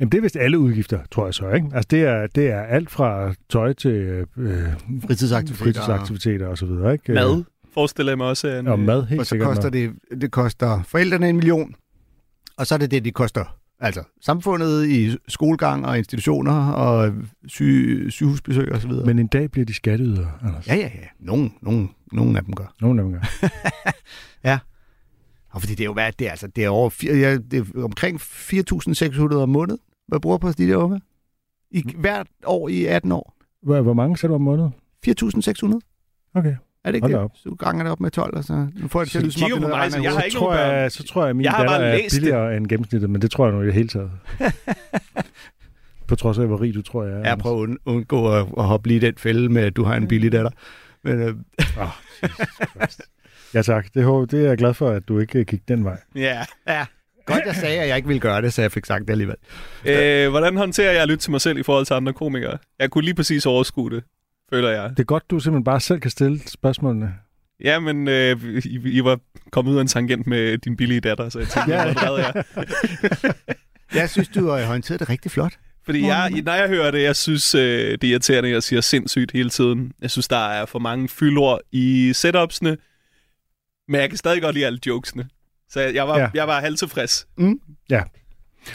[0.00, 1.50] Jamen, det er vist alle udgifter, tror jeg så.
[1.50, 1.68] Ikke?
[1.74, 3.90] Altså, det er, det er alt fra tøj til
[4.36, 4.62] øh,
[5.06, 5.64] Fritidsaktiviteter.
[5.64, 6.92] fritidsaktiviteter og så videre.
[6.92, 7.12] Ikke?
[7.12, 7.44] Mad,
[7.74, 8.48] forestiller jeg mig også.
[8.48, 9.48] En, Og mad, helt Og så sikkert.
[9.48, 11.74] koster det, det koster forældrene en million,
[12.56, 13.55] og så er det det, de koster.
[13.80, 17.12] Altså samfundet i skolegang og institutioner og
[17.46, 19.06] syge, sygehusbesøg og så videre.
[19.06, 20.68] Men en dag bliver de skatteydere, Anders.
[20.68, 21.06] Ja, ja, ja.
[21.18, 22.74] Nogen, nogen, nogen af dem gør.
[22.80, 23.48] Nogle af dem gør.
[25.56, 27.84] Og fordi det er jo hvad, det er, altså, det er, over, ja, det er
[27.84, 31.00] omkring 4.600 om måneden, hvad bruger på de der unge.
[31.70, 33.36] I, hvert år i 18 år.
[33.62, 34.74] Hvor, hvor mange sætter du om måneden?
[35.06, 35.78] 4.600.
[36.34, 36.56] Okay.
[36.86, 37.20] Er det ikke Hold det?
[37.20, 37.30] op.
[37.34, 39.24] Så du ganger det op med 12, og så nu får jeg det til at
[39.24, 40.74] lyde som om, det mig, jeg har ikke så tror nogen børn.
[40.82, 42.20] jeg, så tror jeg, at min Jeg har datter er læst det.
[42.20, 44.10] billigere end gennemsnittet, men det tror jeg nu i det hele taget.
[46.06, 47.28] på trods af, hvor rig du tror, jeg er.
[47.28, 49.84] Jeg prøver at und- undgå at, at hoppe lige i den fælde med, at du
[49.84, 50.50] har en billig datter.
[51.04, 51.34] Men øh,
[53.54, 55.98] Ja tak, det, håber- det er jeg glad for, at du ikke gik den vej.
[56.14, 56.42] Ja.
[56.68, 56.86] ja,
[57.26, 59.36] godt jeg sagde, at jeg ikke ville gøre det, så jeg fik sagt det alligevel.
[59.84, 62.58] Øh, hvordan håndterer jeg at lytte til mig selv i forhold til andre komikere?
[62.78, 64.04] Jeg kunne lige præcis overskue det,
[64.50, 64.90] føler jeg.
[64.90, 67.14] Det er godt, du simpelthen bare selv kan stille spørgsmålene.
[67.64, 69.18] Ja, men øh, I, I var
[69.52, 71.82] kommet ud af en tangent med din billige datter, så jeg tænkte, Ja.
[71.86, 72.16] ja.
[72.16, 72.44] jeg
[73.94, 74.10] jeg.
[74.10, 75.52] Synes, du har håndteret det rigtig flot.
[75.84, 77.60] Fordi jeg, når jeg hører det, jeg synes, øh,
[77.92, 79.92] det er irriterende, at jeg siger sindssygt hele tiden.
[80.02, 82.76] Jeg synes, der er for mange fyldord i setupsene,
[83.88, 85.28] men jeg kan stadig godt lide alle jokesene.
[85.70, 86.22] Så jeg, jeg var, Ja.
[86.22, 86.30] ja.
[86.34, 87.26] jeg var halvtilfreds.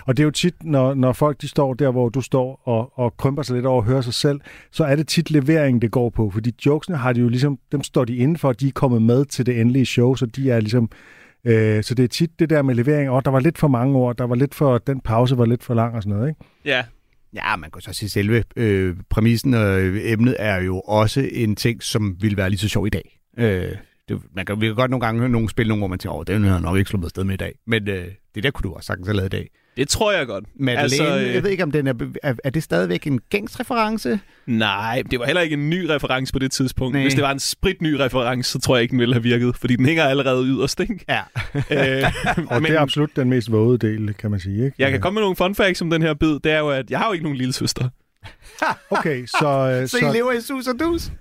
[0.06, 3.00] Og det er jo tit, når, når folk de står der, hvor du står og,
[3.00, 4.40] og krymper sig lidt over at høre sig selv,
[4.72, 6.30] så er det tit leveringen, det går på.
[6.30, 9.26] Fordi jokesene har de jo ligesom, dem står de inden for, de er kommet med
[9.26, 10.90] til det endelige show, så de er ligesom,
[11.46, 13.98] øh, så det er tit det der med levering, og der var lidt for mange
[13.98, 16.42] ord, der var lidt for, den pause var lidt for lang og sådan noget, ikke?
[16.66, 16.84] Ja,
[17.34, 21.56] Ja, man kan så sige, selve øh, præmissen og øh, emnet er jo også en
[21.56, 23.20] ting, som vil være lige så sjov i dag.
[23.38, 23.76] Øh,
[24.10, 26.16] det, man kan, vi kan godt nogle gange høre nogen spille nogle, hvor man tænker,
[26.16, 27.54] åh, den har nok ikke slået sted med i dag.
[27.68, 29.50] Men øh, det der kunne du også sagtens have lavet i dag.
[29.78, 30.46] Det tror jeg godt.
[30.56, 33.60] Madeleine, Altså, øh, jeg ved ikke, om den er, er, er det stadigvæk en gængs
[33.60, 34.20] reference?
[34.46, 36.94] Nej, det var heller ikke en ny reference på det tidspunkt.
[36.94, 37.04] Nej.
[37.04, 39.76] Hvis det var en spritny reference, så tror jeg ikke, den ville have virket, fordi
[39.76, 41.06] den hænger allerede yderst, ikke?
[41.10, 41.22] Ja.
[42.04, 42.12] øh,
[42.48, 44.76] Og det er absolut den mest våde del, kan man sige, ikke?
[44.80, 46.40] Jeg kan komme med nogle fun facts om den her bid.
[46.44, 47.90] Det er jo, at jeg har jo ikke nogen lille søster.
[48.90, 49.48] Okay, så...
[49.82, 51.02] Øh, Så I lever i sus og dus?
[51.02, 51.12] så,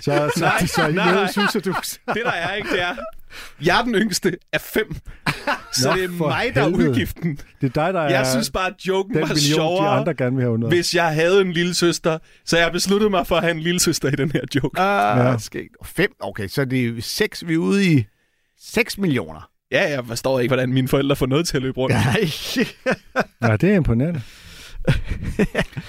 [0.00, 1.24] så, så, Nej, så, så I nej, lever nej.
[1.24, 2.00] i sus og dus.
[2.06, 2.96] Det der er ikke, det er...
[3.64, 4.96] Jeg er den yngste af fem.
[5.72, 6.90] Så Nå, det er mig, der er helvede.
[6.90, 7.38] udgiften.
[7.60, 9.88] Det er dig, der er Jeg synes bare, at joken den var million, de sjovere,
[9.88, 10.68] andre gerne vil have under.
[10.68, 12.18] hvis jeg havde en lille søster.
[12.46, 14.80] Så jeg besluttede mig for at have en lille søster i den her joke.
[14.80, 15.30] Ah, Ja.
[15.30, 15.38] ja.
[15.38, 15.76] skægt.
[15.84, 16.10] Fem?
[16.20, 18.04] Okay, så det er seks, vi er ude i
[18.60, 19.50] 6 millioner.
[19.72, 21.94] Ja, jeg forstår ikke, hvordan mine forældre får noget til at løbe rundt.
[21.96, 22.30] Nej.
[23.48, 24.20] Nej, det er imponerende.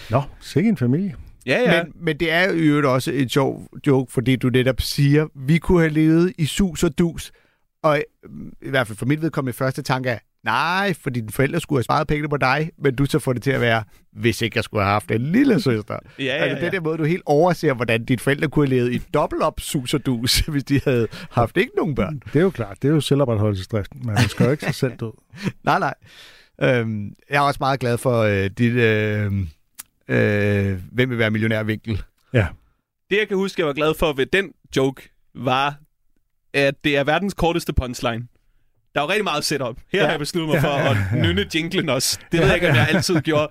[0.10, 1.15] Nå, sikke en familie.
[1.45, 1.84] Ja, ja.
[1.84, 5.58] Men, men det er jo øvrigt også et sjov joke, fordi du netop siger, vi
[5.58, 7.32] kunne have levet i sus og dus.
[7.84, 8.30] Og øh,
[8.62, 11.84] i hvert fald for mit vedkommende første tanke er, nej, fordi dine forældre skulle have
[11.84, 14.63] sparet pengene på dig, men du så får det til at være, hvis ikke jeg
[14.63, 15.99] skulle have haft en lille søster.
[16.19, 16.65] Ja, ja, altså, ja.
[16.65, 19.60] den der måde, du helt overser, hvordan dine forældre kunne have levet i dobbelt op
[19.60, 22.21] sus og dus, hvis de havde haft ikke nogen børn.
[22.34, 24.01] Det er jo klart, det er jo selvopretholdelsesdriften.
[24.06, 25.13] Man skal jo ikke sig selv død.
[25.63, 25.93] Nej, nej.
[26.62, 29.32] Øhm, jeg er også meget glad for øh, dit, øh,
[30.12, 32.04] øh, hvem vil være millionærvinkel.
[32.34, 32.47] Ja.
[33.10, 35.76] Det, jeg kan huske, jeg var glad for ved den joke, var,
[36.54, 38.28] at det er verdens korteste punchline.
[38.95, 39.78] Der er jo rigtig meget setup.
[39.93, 40.06] Her ja.
[40.06, 42.19] har jeg besluttet mig for at nynne jinglen også.
[42.32, 43.47] Det ved jeg ikke, om jeg altid gjorde.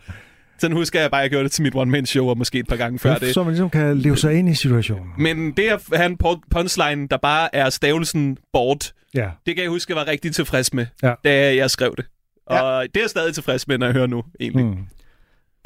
[0.58, 2.76] Sådan husker jeg bare, at jeg gjorde det til mit one-man-show, og måske et par
[2.76, 3.34] gange før det.
[3.34, 5.12] Så man ligesom kan leve sig ind i situationen.
[5.18, 9.30] Men det at have en pu- punchline, der bare er stavelsen bort, Ja.
[9.46, 11.14] det kan jeg huske, jeg var rigtig tilfreds med, Ja.
[11.24, 12.06] da jeg skrev det.
[12.46, 14.64] Og det er jeg stadig tilfreds med, når jeg hører nu, egentlig.
[14.66, 14.76] Mm.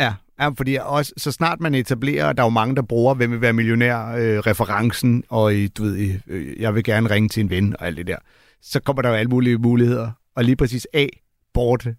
[0.01, 3.31] Ja, ja fordi også, så snart man etablerer, der er jo mange, der bruger, hvem
[3.31, 7.29] vil være millionær, øh, referencen, og i, du ved, i, øh, jeg vil gerne ringe
[7.29, 8.17] til en ven, og alt det der.
[8.63, 10.11] Så kommer der jo alle mulige muligheder.
[10.37, 11.07] Og lige præcis A,
[11.55, 11.97] Borte,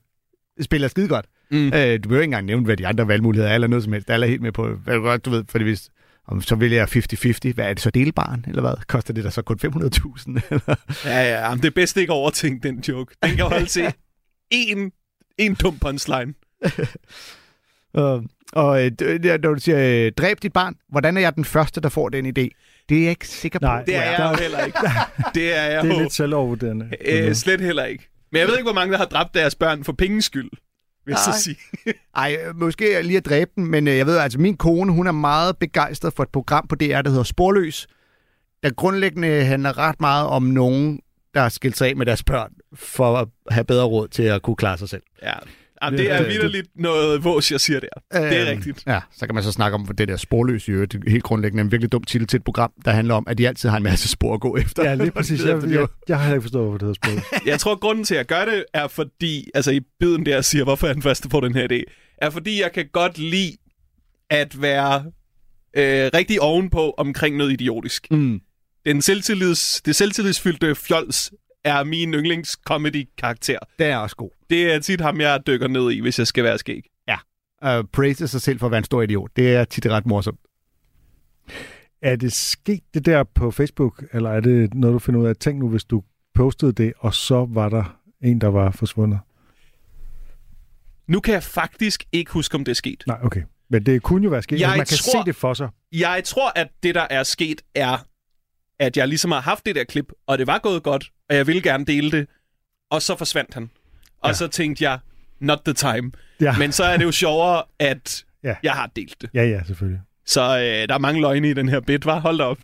[0.61, 1.25] spiller skide godt.
[1.51, 1.67] Mm.
[1.67, 4.09] Øh, du behøver ikke engang nævne, hvad de andre valgmuligheder er, eller noget som helst.
[4.09, 5.89] Alle er helt med på, hvad godt, du ved, fordi hvis,
[6.27, 6.87] om så vælger jeg
[7.49, 8.85] 50-50, hvad er det så delbarn, eller hvad?
[8.87, 9.69] Koster det der så kun 500.000?
[10.51, 10.75] eller?
[11.05, 13.15] Ja, ja, men det er bedst ikke at overtænke den joke.
[13.23, 13.93] Den kan holde til
[14.51, 14.91] en,
[15.37, 16.33] en dum punchline.
[17.95, 21.45] Og, og øh, det- når du siger, øh, dræb dit barn, hvordan er jeg den
[21.45, 22.47] første, der får den idé?
[22.89, 23.65] Det er jeg ikke sikker på.
[23.65, 24.77] Nej, Det er jeg jo heller ikke.
[25.35, 26.89] Det er jeg Det er lidt selvovervurderende.
[27.05, 28.09] øh, slet heller ikke.
[28.31, 30.49] Men jeg ved ikke, hvor mange, der har dræbt deres børn for penges skyld,
[31.05, 31.33] vil jeg Nej.
[31.33, 31.55] så sige.
[32.15, 35.07] Ej, øh, måske lige at dræbe den, men øh, jeg ved, altså min kone, hun
[35.07, 37.87] er meget begejstret for et program på DR, der hedder Sporløs,
[38.63, 40.99] der grundlæggende handler ret meget om nogen,
[41.33, 44.41] der har skilt sig af med deres børn, for at have bedre råd til at
[44.41, 45.03] kunne klare sig selv.
[45.23, 45.33] Ja.
[45.83, 47.87] Jamen, det er vidderligt noget vås, jeg siger der.
[48.21, 48.83] Det er Øhm, rigtigt.
[48.87, 50.91] Ja, så kan man så snakke om det der sporløs i øvrigt.
[50.91, 53.37] Det er helt grundlæggende en virkelig dum titel til et program, der handler om, at
[53.37, 54.83] de altid har en masse spor at gå efter.
[54.83, 55.41] Ja, lige præcis.
[55.41, 57.41] Det er Jeg, jeg, jeg har heller ikke forstået, hvad det hedder spil.
[57.51, 60.63] Jeg tror, grunden til, at jeg gør det, er fordi, altså i biden der siger,
[60.63, 61.83] hvorfor er den første på den her idé,
[62.17, 63.57] er fordi, jeg kan godt lide
[64.29, 65.03] at være
[65.77, 68.07] øh, rigtig ovenpå omkring noget idiotisk.
[68.11, 68.39] Mm.
[68.85, 71.31] Den selvtillids, det selvtillidsfyldte fjols
[71.65, 73.59] er min yndlingscomedy-karakter.
[73.79, 74.29] Det er også god.
[74.49, 76.89] Det er tit ham, jeg dykker ned i, hvis jeg skal være skæg.
[77.65, 79.31] Uh, praise sig selv for at være en stor idiot.
[79.35, 80.39] Det er tit ret morsomt.
[82.01, 85.35] Er det sket det der på Facebook, eller er det noget, du finder ud af?
[85.35, 89.19] Tænk nu, hvis du postede det, og så var der en, der var forsvundet.
[91.07, 93.03] Nu kan jeg faktisk ikke huske, om det er sket.
[93.07, 93.41] Nej, okay.
[93.69, 94.59] Men det kunne jo være sket.
[94.59, 95.69] Jeg Man kan tror- se det for sig.
[95.91, 97.97] Jeg tror, at det, der er sket, er,
[98.79, 101.47] at jeg ligesom har haft det der klip, og det var gået godt, og jeg
[101.47, 102.27] ville gerne dele det,
[102.91, 103.69] og så forsvandt han.
[104.21, 104.33] Og Ja.
[104.33, 104.99] så tænkte jeg,
[105.39, 106.11] not the time.
[106.41, 108.55] Ja, Men så er det jo sjovere, at Ja.
[108.63, 109.29] jeg har delt det.
[109.33, 110.01] ja, ja selvfølgelig.
[110.25, 112.57] Så øh, der er mange løgne i den her bit, var Hold da op.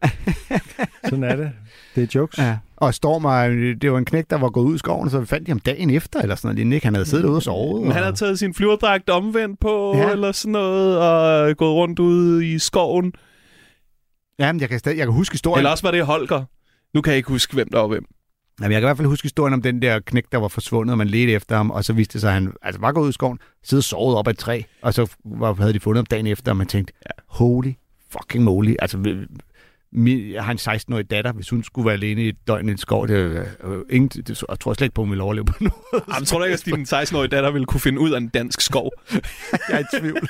[1.10, 1.52] Sådan er det.
[1.95, 2.38] Det er jokes.
[2.38, 2.58] Ja.
[2.78, 5.47] Og Storm, øh, det var en knæk, der var gået ud i skoven, så fandt
[5.47, 6.74] de ham dagen efter, eller sådan noget.
[6.74, 6.86] ikke?
[6.88, 7.82] Han havde siddet ude og sovet.
[7.82, 8.06] Men han og...
[8.06, 10.12] havde taget sin flyverdragt omvendt på, Ja.
[10.12, 13.13] eller sådan noget, og gået rundt ude i skoven.
[14.39, 15.60] Ja, men jeg kan, stadig, jeg kan huske historien.
[15.60, 16.43] Eller også var det Holger.
[16.93, 18.06] Nu kan jeg ikke huske, hvem der var hvem.
[18.62, 20.91] Jamen, jeg kan i hvert fald huske historien om den der knæk, der var forsvundet,
[20.91, 23.04] og man ledte efter ham, og så viste det sig, at han altså, var gået
[23.06, 25.80] ud i skoven, siddet og sovet op ad et træ, og så var, havde de
[25.80, 26.93] fundet ham dagen efter, og man tænkte,
[27.28, 27.74] holy
[28.12, 28.76] fucking moly.
[28.80, 28.97] Altså,
[29.93, 32.71] min, jeg har en 16-årig datter, hvis hun skulle være alene i et døgn i
[32.71, 33.15] en skov, det,
[33.63, 36.04] øh, ingen, det, jeg tror slet ikke på, at hun ville overleve på noget.
[36.13, 38.62] Jamen, tror du ikke, at din 16-årige datter ville kunne finde ud af en dansk
[38.62, 38.91] skov?
[39.12, 39.21] Jeg
[39.69, 40.30] er i tvivl.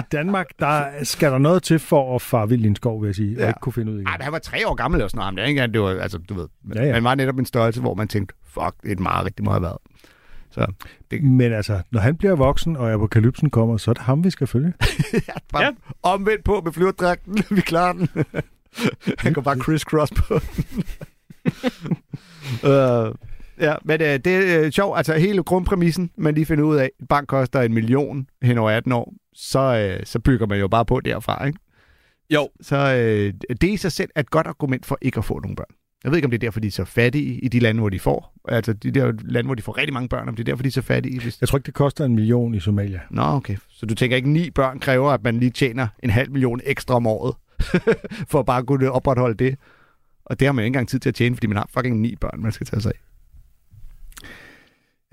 [0.00, 3.08] I Danmark, der skal der noget til for at fare vild i en skov, vil
[3.08, 3.42] jeg sige, ja.
[3.42, 5.18] Og ikke kunne finde ud af Ej, men han var tre år gammel eller sådan
[5.18, 5.36] noget.
[5.36, 5.66] der, ikke?
[5.72, 6.94] Det var, altså, du ved, Ja, ja, ja.
[6.94, 9.50] han var netop en størrelse, hvor man tænkte, fuck, det er et mareridt, det må
[9.50, 9.78] have været.
[10.50, 10.66] Så
[11.22, 14.46] Men altså, når han bliver voksen, og apokalypsen kommer, så er det ham, vi skal
[14.46, 14.72] følge.
[15.52, 15.66] bare Ja.
[15.66, 15.70] ja.
[16.02, 18.08] omvendt på med flyverdragten, vi klarer den.
[19.18, 20.84] han går bare criss-cross på den.
[22.64, 23.14] uh,
[23.62, 24.96] ja, men uh, det er uh, sjovt.
[24.96, 28.70] Altså hele grundpræmissen, man lige finder ud af, et bank koster en million hen over
[28.70, 31.58] 18 år, så, uh, så bygger man jo bare på derfra, ikke?
[32.30, 35.40] Jo, Så uh, det i sig selv er et godt argument for ikke at få
[35.40, 35.74] nogle børn.
[36.04, 37.88] Jeg ved ikke, om det er derfor, de er så fattige i de lande, hvor
[37.88, 38.34] de får.
[38.48, 40.68] Altså de der lande, hvor de får rigtig mange børn, om det er derfor, de
[40.68, 41.20] er så fattige.
[41.20, 41.40] Hvis...
[41.40, 43.00] Jeg tror ikke, det koster en million i Somalia.
[43.10, 43.56] Nå, okay.
[43.68, 46.94] Så du tænker ikke, ni børn kræver, at man lige tjener en halv million ekstra
[46.94, 47.34] om året,
[48.30, 49.56] for at bare kunne opretholde det.
[50.24, 52.00] Og det har man jo ikke engang tid til at tjene, fordi man har fucking
[52.00, 53.11] ni børn, man skal tage sig af.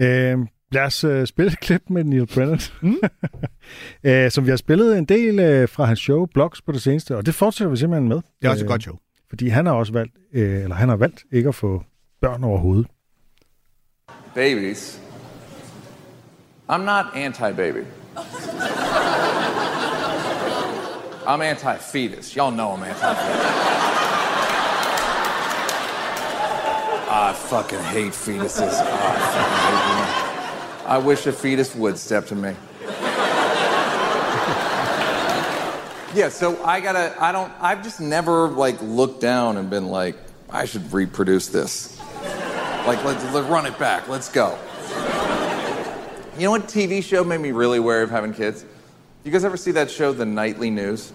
[0.02, 0.38] Øh,
[0.72, 2.96] lad os øh, spille et klip med Neil Brennan, Mm.
[4.10, 7.16] øh, som vi har spillet en del øh, fra hans show, Blogs, på det seneste,
[7.18, 8.18] og det fortsætter vi simpelthen med.
[8.18, 8.96] Det er også et Øh, godt show.
[9.30, 11.84] Fordi han har også valgt, øh, eller han har valgt ikke at få
[12.22, 12.88] børn overhovedet.
[14.36, 15.02] babies.
[16.70, 17.84] I'm not anti baby.
[21.28, 22.36] I'm anti fetus.
[22.38, 23.06] Y'all know I'm anti
[27.12, 28.70] I fucking hate fetuses.
[28.70, 30.90] I fucking hate them.
[30.92, 32.56] I wish a fetus would step to me.
[36.14, 40.18] yeah, so I gotta, I don't, I've just never like looked down and been like,
[40.52, 42.00] I should reproduce this.
[42.86, 44.08] Like, let's, let's run it back.
[44.08, 44.58] Let's go.
[46.38, 48.66] You know what TV show made me really wary of having kids?
[49.24, 51.12] You guys ever see that show, The Nightly News?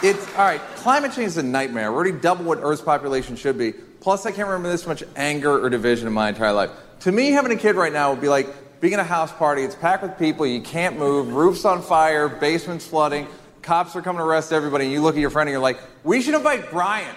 [0.00, 0.60] It's all right.
[0.76, 1.90] Climate change is a nightmare.
[1.90, 3.72] We're already double what Earth's population should be.
[3.72, 6.70] Plus, I can't remember this much anger or division in my entire life.
[7.00, 9.62] To me, having a kid right now would be like being at a house party.
[9.62, 10.46] It's packed with people.
[10.46, 11.32] You can't move.
[11.32, 12.28] Roof's on fire.
[12.28, 13.26] Basement's flooding.
[13.62, 14.84] Cops are coming to arrest everybody.
[14.84, 17.16] And you look at your friend and you're like, "We should invite Brian."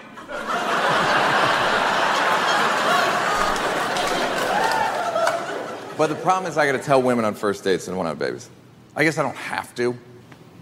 [5.98, 8.10] but the problem is, I got to tell women on first dates I want to
[8.10, 8.50] have babies.
[8.96, 9.96] I guess I don't have to.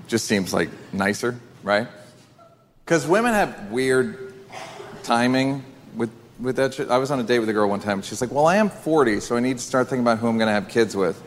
[0.07, 1.87] Just seems like nicer, right?
[2.89, 4.33] Because women have weird
[5.03, 5.63] timing
[5.95, 6.89] with, with that shit.
[6.89, 8.01] I was on a date with a girl one time.
[8.01, 10.39] She's like, Well, I am 40, so I need to start thinking about who I'm
[10.39, 11.21] going to have kids with.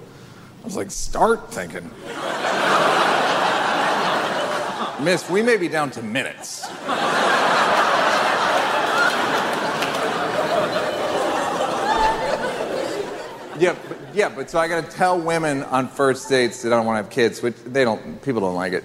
[0.61, 1.88] I was like, Start thinking.
[5.05, 6.66] Miss, we may be down to minutes.
[13.57, 16.77] Yeah, but, yeah, but so I got to tell women on first dates that I
[16.77, 18.20] don't want to have kids, which they don't.
[18.20, 18.83] People don't like it.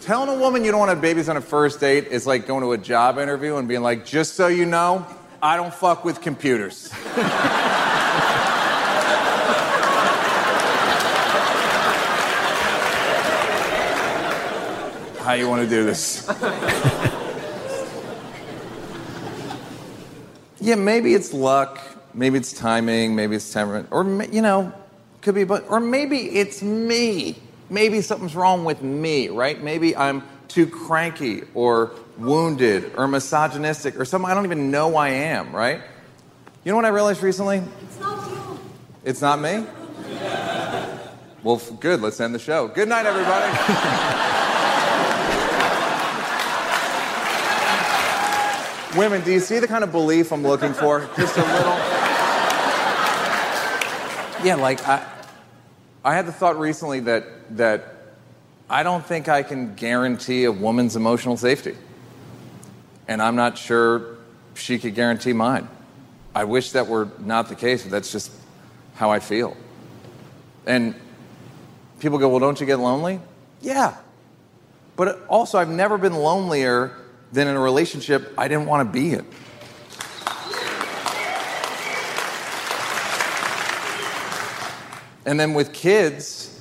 [0.00, 2.46] Telling a woman you don't want to have babies on a first date is like
[2.46, 5.06] going to a job interview and being like, "Just so you know,
[5.42, 6.90] I don't fuck with computers."
[15.20, 16.26] How you want to do this?
[20.60, 21.78] yeah, maybe it's luck.
[22.14, 24.72] Maybe it's timing, maybe it's temperament, or you know,
[25.20, 27.36] could be, but or maybe it's me.
[27.70, 29.62] Maybe something's wrong with me, right?
[29.62, 35.10] Maybe I'm too cranky or wounded or misogynistic or something I don't even know I
[35.10, 35.80] am, right?
[36.64, 37.62] You know what I realized recently?
[37.82, 38.58] It's not you.
[39.04, 39.64] It's not me?
[41.42, 42.02] Well, good.
[42.02, 42.68] Let's end the show.
[42.68, 43.46] Good night, everybody.
[48.98, 51.08] Women, do you see the kind of belief I'm looking for?
[51.16, 51.80] Just a little.
[54.42, 55.06] Yeah, like I,
[56.04, 57.94] I had the thought recently that that
[58.68, 61.76] I don't think I can guarantee a woman's emotional safety,
[63.08, 64.16] and I'm not sure
[64.54, 65.68] she could guarantee mine.
[66.34, 68.30] I wish that were not the case, but that's just
[68.94, 69.56] how I feel.
[70.66, 70.94] And
[71.98, 73.20] people go, "Well, don't you get lonely?"
[73.60, 73.94] Yeah,
[74.96, 76.92] but also I've never been lonelier
[77.32, 79.26] than in a relationship I didn't want to be in.
[85.26, 86.60] And then with kids,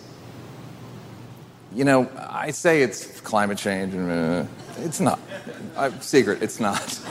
[1.74, 4.46] you know, I say it's climate change, and uh,
[4.80, 5.20] it's not.
[5.78, 7.00] I, secret, it's not.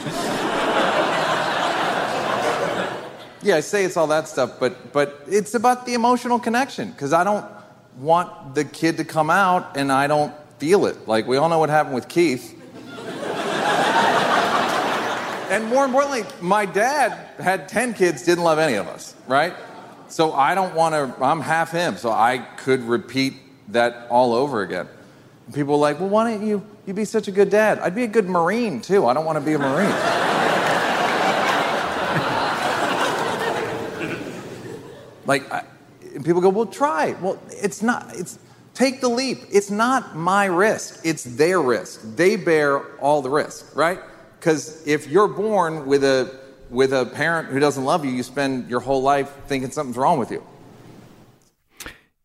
[3.42, 7.12] yeah, I say it's all that stuff, but but it's about the emotional connection because
[7.12, 7.46] I don't
[7.98, 11.08] want the kid to come out and I don't feel it.
[11.08, 12.54] Like we all know what happened with Keith.
[15.50, 19.54] and more importantly, my dad had 10 kids, didn't love any of us, right?
[20.09, 23.35] So I don't want to, I'm half him, so I could repeat
[23.68, 24.88] that all over again.
[25.47, 27.79] And people are like, well, why don't you, you be such a good dad?
[27.79, 29.07] I'd be a good Marine too.
[29.07, 29.90] I don't want to be a Marine.
[35.27, 35.64] like, I,
[36.14, 37.12] and people go, well, try.
[37.21, 38.38] Well, it's not, it's,
[38.75, 39.38] take the leap.
[39.51, 42.01] It's not my risk, it's their risk.
[42.16, 44.01] They bear all the risk, right?
[44.38, 46.38] Because if you're born with a,
[46.72, 50.18] with a parent who doesn't love you, you spend your whole life thinking something's wrong
[50.20, 50.40] with you.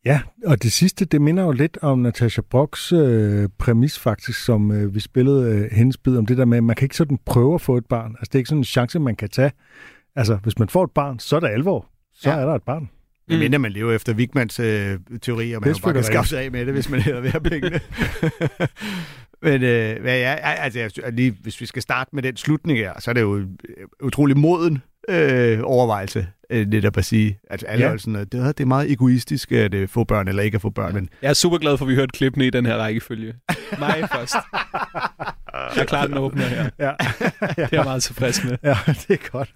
[0.05, 4.71] Ja, og det sidste, det minder jo lidt om Natasha Brocks øh, præmis faktisk, som
[4.71, 7.19] øh, vi spillede øh, hendes bid om det der med, at man kan ikke sådan
[7.25, 8.11] prøve at få et barn.
[8.19, 9.51] Altså det er ikke sådan en chance, man kan tage.
[10.15, 11.87] Altså hvis man får et barn, så er det alvor.
[12.13, 12.35] Så Ja.
[12.35, 12.89] er der et barn.
[13.29, 16.41] Jeg mener, man lever efter Wigmans øh, teori, og man Det bare kan skaffe sig
[16.41, 17.79] af med det, hvis man hellere vil have pengene.
[19.43, 22.93] Men øh, hvad ja, altså, jeg, lige, hvis vi skal starte med den slutning her,
[22.99, 23.57] så er det jo en
[24.03, 27.97] utrolig moden øh, overvejelse, øh, netop at sige, at alle Ja.
[27.97, 30.69] sådan, det, er- det er meget egoistisk at øh, få børn eller ikke at få
[30.69, 33.33] børn, men Jeg er super glad for, at vi hørte klippene i den her rækkefølge.
[33.79, 34.35] Mig først.
[35.77, 36.69] Jeg klarer den åbner her.
[36.79, 36.91] Ja.
[37.55, 38.57] Det er jeg meget tilfreds med.
[38.63, 39.53] Ja, det er godt.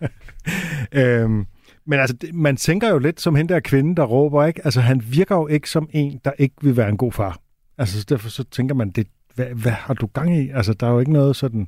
[1.04, 1.46] øhm,
[1.88, 4.62] men altså, man tænker jo lidt som hende der kvinde, der råber, ikke?
[4.66, 7.38] Altså, han virker jo ikke som en, der ikke vil være en god far.
[7.78, 10.50] Altså, så derfor så tænker man, det, hvad, hvad har du gang i?
[10.50, 11.68] Altså, der er jo ikke noget sådan...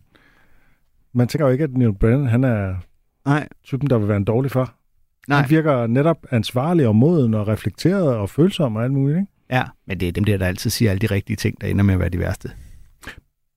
[1.13, 2.75] Man tænker jo ikke, at Neil Brennan, han er
[3.25, 4.75] nej, typen, der vil være en dårlig far.
[5.27, 5.41] nej.
[5.41, 9.31] Han virker netop ansvarlig og moden og reflekteret og følsom og alt muligt, ikke?
[9.51, 11.83] Ja, men det er dem der, der altid siger alle de rigtige ting, der ender
[11.83, 12.51] med at være de værste.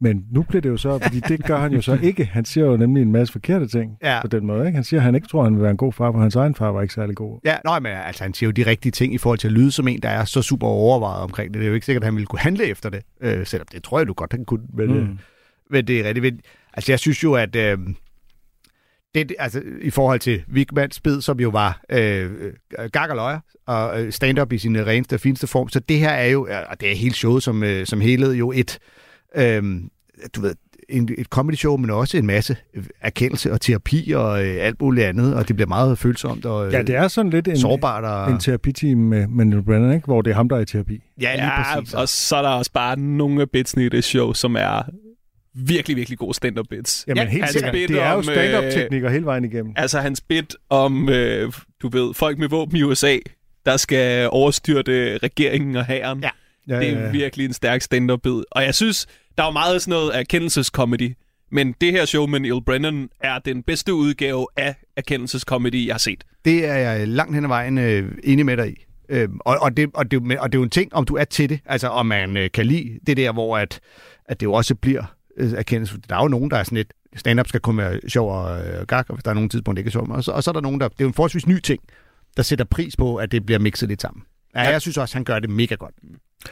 [0.03, 2.25] Men nu bliver det jo så, fordi det gør han jo så ikke.
[2.25, 4.21] Han siger jo nemlig en masse forkerte ting Ja.
[4.21, 4.67] på den måde.
[4.67, 4.77] Ikke?
[4.77, 6.55] Han siger, at han ikke tror, han vil være en god far, for hans egen
[6.55, 7.41] far var ikke særlig god.
[7.45, 9.73] Ja, nej, men altså, han siger jo de rigtige ting i forhold til at lyde
[9.73, 11.61] som en, der er så super overvejet omkring det.
[11.61, 13.83] Det er jo ikke sikkert, at han ville kunne handle efter det, øh, selvom det
[13.83, 14.63] tror jeg, du godt han kunne.
[14.75, 14.97] Men, mm.
[14.97, 15.09] øh,
[15.71, 16.41] men det er rigtig vildt.
[16.75, 17.79] Altså, jeg synes jo, at øh,
[19.15, 22.31] det, altså, i forhold til Vigmans bid, som jo var øh,
[22.93, 26.11] gag og løjer, og øh, stand-up i sin reneste og fineste form, så det her
[26.11, 29.02] er jo, og det er hele showet som, øh, som helhed, jo et, øh,
[30.37, 30.55] du ved,
[30.89, 34.81] en, et comedy show, men også en masse øh, erkendelse og terapi og øh, alt
[34.81, 37.59] muligt andet, og det bliver meget følsomt og øh, Ja, det er sådan lidt en,
[37.59, 38.05] sårbart.
[38.05, 38.31] Og...
[38.31, 40.05] en terapiteam med, med Neil Brennan, ikke?
[40.07, 41.01] hvor det er ham, der er i terapi.
[41.21, 41.95] Ja, lige Ja, præcis.
[41.95, 44.83] og så er der også bare nogle af bitsene i det show, som er
[45.55, 47.05] virkelig, virkelig gode stand-up bits.
[47.09, 47.73] Jamen Ja, helt hans sikkert.
[47.73, 49.73] bit Det er jo om, stand-up-teknikker hele vejen igennem.
[49.77, 53.17] Altså hans bit om, øh, du ved, folk med våben i USA,
[53.67, 56.21] der skal overstyrte regeringen og hæren.
[56.23, 56.31] Ja.
[56.69, 58.43] Ja, Det er virkelig en stærk stand-up bid.
[58.51, 59.07] Og jeg synes,
[59.39, 61.15] der er jo meget sådan noget erkendelsescomedy.
[61.53, 65.99] Men det her show med Neil Brennan er den bedste udgave af erkendelsescomedy, jeg har
[65.99, 66.25] set.
[66.45, 68.75] Det er jeg langt hen ad vejen øh, enig med dig i.
[69.09, 71.25] Øhm, og, og, det, og, det, og det er jo en ting, om du er
[71.25, 71.61] til det.
[71.67, 73.81] Altså, om man øh, kan lide det der, hvor at,
[74.25, 75.05] at det jo også bliver
[75.37, 75.99] øh, erkendelse.
[76.09, 78.87] Der er jo nogen, der er sådan lidt, stand-up skal kun være sjov og øh,
[78.87, 80.11] gag, og hvis der er nogle tidspunkt, det ikke er sjov.
[80.11, 81.83] Og så, og så er der nogen, der, det er jo en forholdsvis ny ting,
[82.37, 84.23] der sætter pris på, at det bliver mixet lidt sammen.
[84.55, 85.95] Ja, jeg synes også, han gør det mega godt.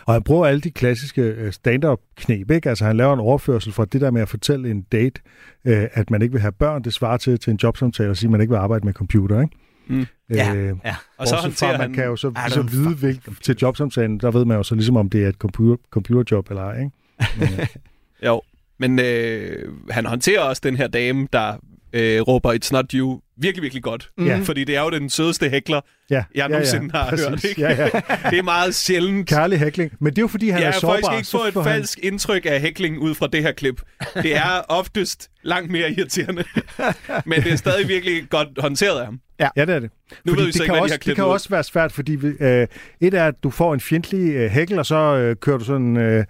[0.04, 2.68] Og han bruger alle de klassiske øh, stand-up-knep, ikke?
[2.68, 5.20] Altså han laver en overførsel fra det der med at fortælle en date,
[5.64, 8.28] øh, at man ikke vil have børn, det svarer til, til en jobsamtale og sige,
[8.28, 9.56] at man ikke vil arbejde med computer, ikke?
[9.86, 10.06] Mm.
[10.30, 10.96] Ja, øh, ja.
[11.18, 11.94] Og så fra, man han...
[11.94, 14.74] kan jo så Ja, det er vide hvilken, til jobsamtalen, der ved man jo så
[14.74, 17.68] ligesom, om det er et computer, computerjob eller ej, ikke?
[18.26, 18.42] Jo,
[18.78, 21.54] men øh, han håndterer også den her dame, der
[21.92, 24.08] øh, råber It's not you virkelig, virkelig godt.
[24.18, 24.40] Ja.
[24.44, 27.26] Fordi det er jo den sødeste hækler, Ja, jeg nogensinde har præcis.
[27.28, 27.44] hørt.
[27.44, 27.60] Ikke?
[27.60, 27.84] Ja, ja.
[28.30, 29.28] det er meget sjældent.
[29.28, 29.92] Kærlig hækling.
[30.00, 31.00] Men det er jo fordi, han Ja, er sårbar.
[31.06, 33.52] skal ikke så få et får han- falsk indtryk af hækling ud fra det her
[33.52, 33.80] klip.
[34.14, 36.44] Det er oftest langt mere irriterende.
[37.26, 39.20] Men det er stadig virkelig godt håndteret af ham.
[39.40, 39.90] Ja, det er det.
[40.24, 41.30] Nu ved vi så det ikke, kan de også, har Det kan ud.
[41.30, 42.66] også være svært, fordi øh,
[43.00, 45.96] et er, at du får en fjendtlig øh, hækkel, og så øh, kører du sådan
[45.96, 46.24] øh,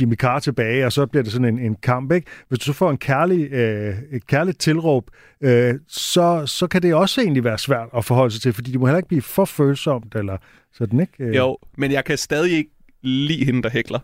[0.00, 2.12] Jimmy Carr tilbage, og så bliver det sådan en, en kamp.
[2.12, 2.26] Ikke?
[2.48, 6.94] Hvis du så får en kærlig, øh, et kærligt tilråb, øh, så, så kan det
[6.94, 9.44] også egentlig være svært at forholde sig til, fordi det må heller ikke blive for
[9.44, 10.36] følsomt, eller
[10.72, 11.12] sådan, ikke?
[11.24, 12.70] Øh, Jo, men jeg kan stadig ikke
[13.02, 13.98] lide hende, der hækler.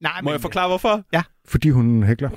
[0.00, 1.04] Nej, Må jeg forklare, hvorfor?
[1.44, 2.30] Fordi hun hækler.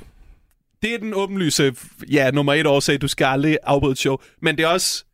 [0.81, 1.75] Det er den åbenlyse,
[2.11, 4.17] ja, nummer et årsag, du skal aldrig afbryde et show.
[4.41, 5.05] Men det er også,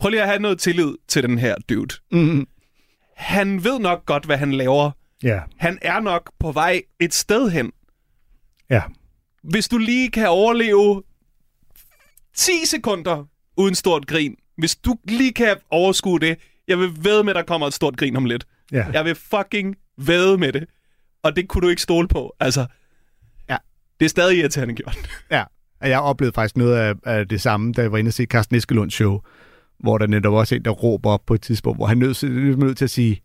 [0.00, 1.94] prøv lige at have noget tillid til den her dude.
[2.12, 2.46] Mm,
[3.16, 4.90] Han ved nok godt, hvad han laver.
[5.22, 7.72] Ja, Han er nok på vej et sted hen.
[8.70, 8.82] ja.
[9.42, 11.02] Hvis du lige kan overleve
[12.36, 13.24] 10 sekunder
[13.56, 16.36] uden stort grin, hvis du lige kan overskue det,
[16.68, 18.46] jeg vil ved med, at der kommer et stort grin om lidt.
[18.72, 18.86] ja.
[18.92, 20.64] Jeg vil fucking væde med det.
[21.22, 22.36] Og det kunne du ikke stole på.
[22.40, 22.66] Altså,
[23.48, 23.56] Ja.
[24.00, 24.98] det er stadig irriterende gjort.
[25.30, 25.44] Ja,
[25.80, 28.24] og jeg oplevede faktisk noget af, af det samme, da jeg var inde og se
[28.24, 29.20] Carsten Eskelunds show,
[29.78, 32.22] hvor der netop også en, der råber op på et tidspunkt, hvor han nødt
[32.58, 33.22] nødt til at sige,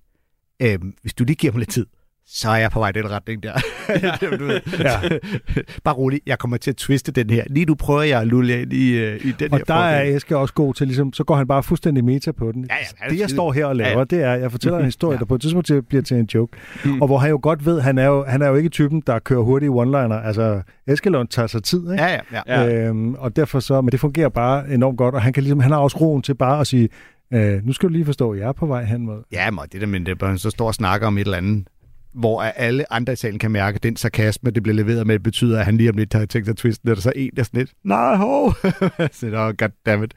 [0.61, 1.85] øhm, hvis du lige giver mig lidt tid,
[2.27, 3.53] så er jeg på vej i den retning der.
[4.03, 4.11] Ja.
[4.37, 4.61] du ved.
[4.79, 4.99] Ja.
[5.83, 7.43] Bare rolig, jeg kommer til at twiste den her.
[7.49, 9.73] Lige nu prøver jeg at lulle jer ind i, uh, i den her Og der
[9.73, 10.03] er.
[10.03, 12.65] Eske også god til, ligesom, så går han bare fuldstændig meta på den.
[12.69, 14.03] Ja, ja, det, jeg står her og laver, Ja, ja.
[14.03, 15.19] det er, jeg fortæller en historie, Ja.
[15.19, 16.57] der på et tidspunkt bliver til en joke.
[16.85, 17.01] Mm.
[17.01, 19.19] Og hvor han jo godt ved, han er jo, han er jo ikke typen, der
[19.19, 20.25] kører hurtige one-liner.
[20.27, 22.03] Altså, Eskelund tager sig tid, ikke?
[22.03, 22.63] Ja, ja.
[22.63, 22.87] Ja.
[22.87, 25.71] Øhm, og derfor så, men det fungerer bare enormt godt, og han, kan ligesom, han
[25.71, 26.89] har også roen til bare at sige,
[27.35, 29.23] øh, nu skal du lige forstå, at jeg er på vej hen mod.
[29.31, 31.37] Ja, men det der, men det er, han så står og snakker om et eller
[31.37, 31.67] andet,
[32.13, 35.59] hvor alle andre i salen kan mærke, at den sarkasme, det bliver leveret med, betyder,
[35.59, 37.39] at han lige om lidt har tænkt sig at twiste, og der så en, der
[37.41, 38.53] er sådan lidt, nej, hov.
[39.11, 40.13] så oh, goddammit.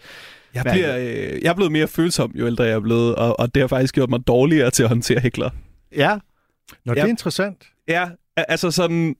[0.54, 3.54] Jeg, bliver, øh, jeg er blevet mere følsom, jo ældre jeg er blevet, og, og
[3.54, 5.50] det har faktisk gjort mig dårligere til at håndtere hækler.
[5.96, 6.18] Ja,
[6.84, 7.04] Nå, det Ja.
[7.04, 7.66] er interessant.
[7.88, 9.16] Ja, altså sådan...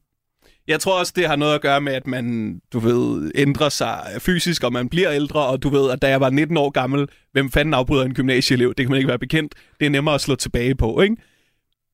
[0.69, 4.07] Jeg tror også, det har noget at gøre med, at man, du ved, ændrer sig
[4.19, 7.09] fysisk, og man bliver ældre, og du ved, at da jeg var 19 år gammel,
[7.33, 8.69] hvem fanden afbryder en gymnasieelev?
[8.69, 9.55] Det kan man ikke være bekendt.
[9.81, 11.17] Det er nemmere at slå tilbage på, ikke?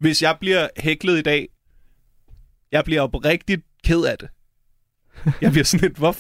[0.01, 1.49] Hvis jeg bliver hæklet i dag,
[2.73, 4.29] jeg bliver oprigtigt ked af det.
[5.41, 6.17] Jeg bliver sådan lidt, Hvor,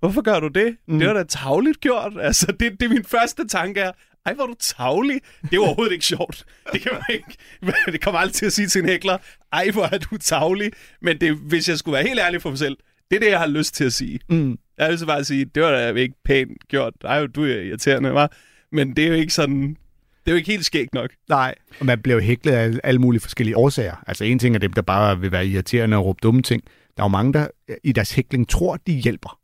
[0.00, 0.76] hvorfor gør du det?
[0.88, 0.98] Mm.
[0.98, 2.12] Det var da tavligt gjort.
[2.20, 3.92] Altså, det, det er min første tanke er,
[4.26, 5.20] ej, hvor er du tavlig.
[5.42, 6.44] Det er jo overhovedet ikke sjovt.
[6.72, 7.36] Det kan man ikke.
[7.92, 9.18] Det kommer aldrig til at sige til en hækler,
[9.52, 10.72] ej, hvor er du tavlig.
[11.02, 12.76] Men det, hvis jeg skulle være helt ærlig for mig selv,
[13.10, 14.20] det er det, jeg har lyst til at sige.
[14.28, 14.58] mm.
[14.78, 16.94] Jeg har lyst til bare at sige, det var da ikke pænt gjort.
[17.04, 18.32] Ej, du er irriterende, var.
[18.72, 19.76] Men det er jo ikke sådan...
[20.24, 21.10] Det er jo ikke helt skægt nok.
[21.28, 21.54] nej.
[21.80, 24.04] Og man bliver jo hæklet af alle mulige forskellige årsager.
[24.06, 26.62] Altså en ting er dem, der bare vil være irriterende og råbe dumme ting.
[26.96, 27.46] Der er jo mange, der
[27.84, 29.38] i deres hækling tror, de hjælper.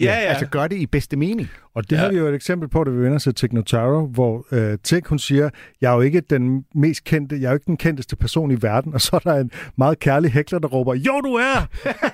[0.00, 0.10] Ja, ja.
[0.12, 1.48] Altså gør det i bedste mening.
[1.74, 2.00] Og det Ja.
[2.00, 5.18] har vi jo et eksempel på, da vi vender til Technotaro, hvor øh, Tech, hun
[5.18, 8.50] siger, jeg er jo ikke den mest kendte, jeg er jo ikke den kendteste person
[8.50, 11.68] i verden, og så er der en meget kærlig hækler, der råber, jo du er!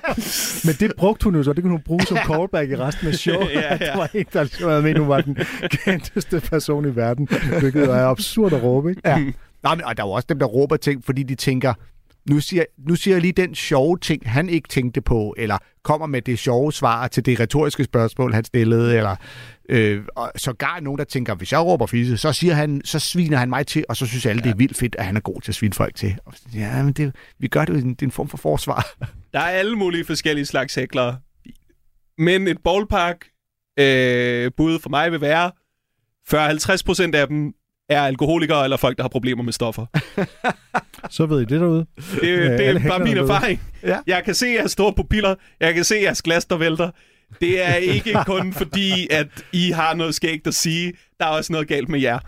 [0.67, 3.13] Men det brugte hun jo så, det kunne hun bruge som callback i resten af
[3.25, 3.49] showet.
[3.53, 3.77] Ja, ja.
[3.77, 5.37] Der var en, der havde med, hun var den
[5.69, 7.27] kendteste person i verden,
[7.59, 9.01] hvilket er absurd at råbe, ikke?
[9.05, 9.17] Ja.
[9.63, 11.73] Nej, men, og der er jo også dem, der råber ting, fordi de tænker,
[12.29, 16.07] nu siger, nu siger jeg lige den sjove ting, han ikke tænkte på, eller kommer
[16.07, 19.15] med det sjove svar til det retoriske spørgsmål, han stillede, eller
[19.69, 23.37] øh, og sågar nogen, der tænker, hvis jeg råber fisse, så, siger han, så sviner
[23.37, 24.43] han mig til, og så synes alle, ja.
[24.43, 26.17] det er vildt fedt, at han er god til at svine folk til.
[26.25, 28.87] Og, ja, men det, vi gør det jo, det er en form for forsvar.
[29.33, 31.17] Der er alle mulige forskellige slags hæklere.
[32.17, 33.25] Men et ballpark
[33.79, 35.51] øh, bud for mig vil være,
[36.33, 37.53] 40-50% af dem
[37.89, 39.85] er alkoholikere eller folk, der har problemer med stoffer.
[41.09, 41.85] Så ved I det derude.
[42.21, 43.61] Det, Ja, det er bare min erfaring.
[43.83, 43.97] Ja.
[44.07, 45.35] Jeg kan se jeres store pupiller.
[45.59, 46.91] Jeg kan se jeres glas, der vælter.
[47.41, 50.93] Det er ikke kun fordi, at I har noget skægt at sige.
[51.19, 52.19] Der er også noget galt med jer.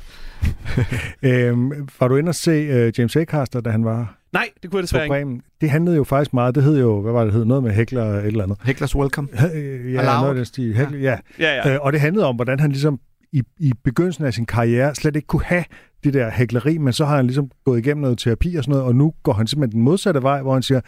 [1.24, 4.78] Øhm, var du inde og se uh, James Acaster, da han var Nej, det kunne
[4.78, 5.41] jeg desværre ikke.
[5.62, 7.45] Det handlede jo faktisk meget, det hed jo, hvad var det, hed?
[7.45, 8.58] Noget med hækler og et eller andet.
[8.64, 9.28] Hecklers welcome.
[9.34, 10.03] Ja, Allowed.
[10.05, 10.76] noget af den stil.
[10.78, 11.18] Hækler, ja.
[11.39, 11.74] Ja, ja.
[11.74, 12.99] Øh, og det handlede om, hvordan han ligesom
[13.32, 15.63] i, i begyndelsen af sin karriere slet ikke kunne have
[16.03, 18.86] det der hækleri, men så har han ligesom gået igennem noget terapi og sådan noget,
[18.86, 20.82] og nu går han simpelthen den modsatte vej, hvor han siger,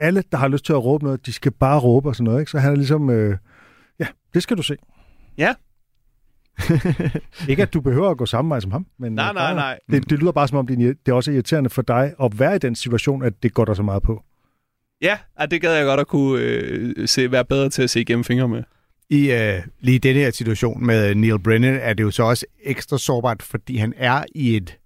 [0.00, 2.40] alle, der har lyst til at råbe noget, de skal bare råbe og sådan noget.
[2.40, 2.50] Ikke?
[2.50, 3.36] Så han er ligesom, øh,
[3.98, 4.76] ja, det skal du se.
[5.38, 5.54] Ja.
[7.48, 9.78] ikke at du behøver at gå samme vej som ham, men Nej, øh, nej, nej.
[9.90, 12.58] Det, det lyder bare som om, det er, også irriterende for dig at være i
[12.58, 14.22] den situation, at det går der så meget på.
[15.02, 15.18] Ja,
[15.50, 18.48] det gad jeg godt at kunne øh, se, være bedre til at se igennem fingre
[18.48, 18.62] med.
[19.10, 22.98] I øh, lige den her situation med Neil Brennan er det jo så også ekstra
[22.98, 24.76] sårbart, fordi han er i et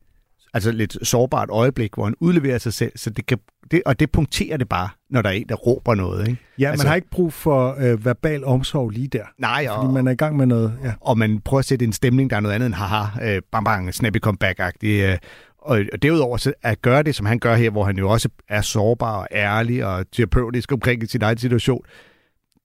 [0.54, 3.38] altså lidt sårbart øjeblik, hvor han udleverer sig selv, så det kan,
[3.70, 6.28] det, og det punkterer det bare, når der er en, der råber noget.
[6.28, 6.40] Ikke?
[6.58, 9.82] Ja, altså, Altså- man har ikke brug for øh, verbal omsorg lige der, Nej, og,
[9.82, 10.78] fordi man er i gang med noget.
[10.84, 10.92] Ja.
[11.00, 13.64] og man prøver at sætte en stemning, der er noget andet end haha, øh, bang
[13.64, 14.86] bang, snappy comeback-agtig.
[14.88, 15.18] Øh,
[15.58, 18.28] og, og derudover så at gøre det, som han gør her, hvor han jo også
[18.48, 21.82] er sårbar og ærlig og terapeutisk omkring sin egen situation,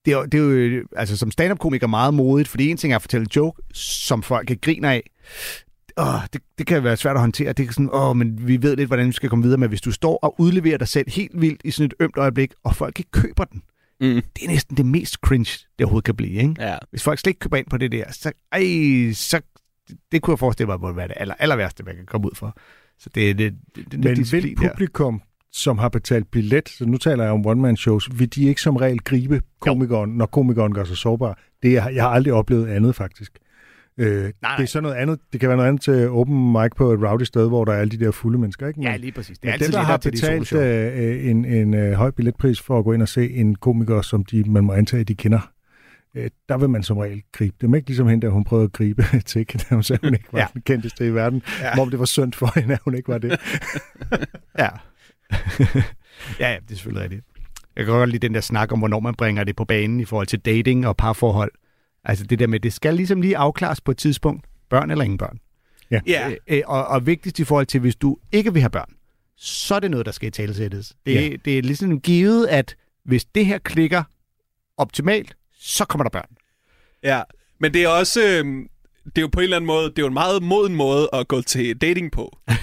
[0.06, 2.94] det er, jo- det er jo øh, altså, som stand-up-komiker meget modigt, fordi en ting
[2.94, 5.10] er at fortælle en joke, som folk kan grine af.
[5.98, 7.54] Åh, det, det kan være svært at håndtere.
[7.54, 9.68] Det er sådan, åh, men vi ved lidt, hvordan vi skal komme videre med.
[9.68, 12.76] Hvis du står og udleverer dig selv helt vildt i sådan et ømt øjeblik, og
[12.76, 13.62] folk ikke køber den,
[14.02, 14.08] Mm.
[14.36, 16.32] det er næsten det mest cringe, det overhovedet kan blive.
[16.42, 16.56] Ikke?
[16.60, 16.78] Ja.
[16.90, 19.42] Hvis folk slet ikke køber ind på det der, så, ej, så
[20.12, 22.36] det kunne jeg forestille mig, må være det aller, aller værste, man kan komme ud
[22.36, 22.58] for.
[23.00, 25.22] Så det er det, det, det, Men vil publikum,
[25.54, 29.00] som har betalt billet, så nu taler jeg om one-man-shows, vil de ikke som regel
[29.00, 31.40] gribe komikeren, når komikeren gør sig sårbar?
[31.64, 33.32] Det er, jeg har aldrig oplevet andet, faktisk.
[33.98, 34.56] Øh, nej, nej.
[34.56, 35.20] Det er så noget andet.
[35.34, 37.78] Det kan være noget andet til open mic på et rowdy sted, hvor der er
[37.78, 38.82] alle de der fulde mennesker, ikke?
[38.82, 39.38] Ja, Men- lige præcis.
[39.40, 40.72] Det Men er altid dem, der har til de betalt soloshow.
[40.72, 44.26] øh, en, en øh, høj billetpris for at gå ind og se en komiker, som
[44.26, 45.52] de, man må antage, de kender,
[46.16, 47.76] øh, der vil man som regel gribe dem.
[47.76, 50.40] Ikke ligesom hende, der hun prøvede at gribe til, da hun sagde, hun ikke var
[50.40, 50.44] Ja.
[50.46, 50.50] ja.
[50.54, 51.42] den kendteste i verden.
[51.62, 51.68] Ja.
[51.68, 51.76] Ja.
[51.76, 53.40] Hvor det var synd for hende, at hun ikke var det.
[54.60, 54.68] Ja.
[56.40, 57.26] ja, ja, det er selvfølgelig rigtigt.
[57.76, 60.06] Jeg kan godt lide den der snak om, hvornår man bringer det på banen i
[60.06, 61.52] forhold til dating og parforhold.
[62.04, 64.46] Altså det der med, det skal ligesom lige afklares på et tidspunkt.
[64.70, 65.40] Børn eller ingen børn.
[66.08, 66.30] Ja.
[66.30, 68.90] Øh, øh, og, og vigtigst i forhold til, hvis du ikke vil have børn,
[69.38, 70.94] så er det noget, der skal i talesættes.
[71.06, 71.36] Det, Ja.
[71.46, 72.76] det er ligesom givet, at
[73.06, 74.04] hvis det her klikker
[74.78, 76.30] optimalt, så kommer der børn.
[77.04, 77.22] Ja,
[77.60, 78.22] men det er også...
[78.22, 78.46] Øh,
[79.06, 81.10] det er jo på en eller anden måde, det er jo en meget moden måde
[81.14, 82.38] at gå til dating på.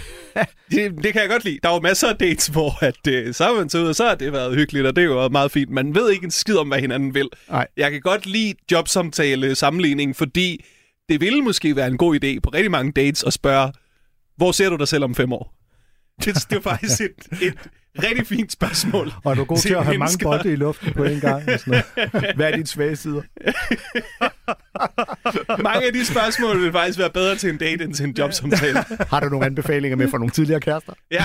[0.70, 1.58] det, det kan jeg godt lide.
[1.62, 3.94] Der er jo masser af dates, hvor at, øh, så er man så ud, og
[3.94, 5.70] så har det været hyggeligt, og det er jo meget fint.
[5.70, 7.28] Man ved ikke en skid om, hvad hinanden vil.
[7.50, 7.66] Nej.
[7.76, 10.64] Jeg kan godt lide jobsamtale sammenligning, fordi
[11.08, 13.72] det ville måske være en god idé på rigtig mange dates at spørge,
[14.36, 15.52] hvor ser du dig selv om fem år?
[16.24, 17.54] Det, det er faktisk et, et
[18.02, 19.12] rigtig fint spørgsmål.
[19.24, 21.48] Og er du god til at have mange bolde i luften på en gang?
[21.48, 22.34] Og sådan noget.
[22.36, 23.22] Hvad er dine svage sider?
[25.62, 28.84] Mange af de spørgsmål vil faktisk være bedre til en date end til en jobsamtale.
[29.12, 30.92] Har du nogle anbefalinger med fra nogle tidligere kærester?
[31.10, 31.24] Ja.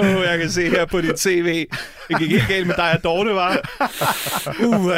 [0.00, 1.66] oh, jeg kan se her på dit CV.
[2.08, 3.78] Det gik ikke galt med dig og Dorte, var.
[4.64, 4.92] Uh, uh,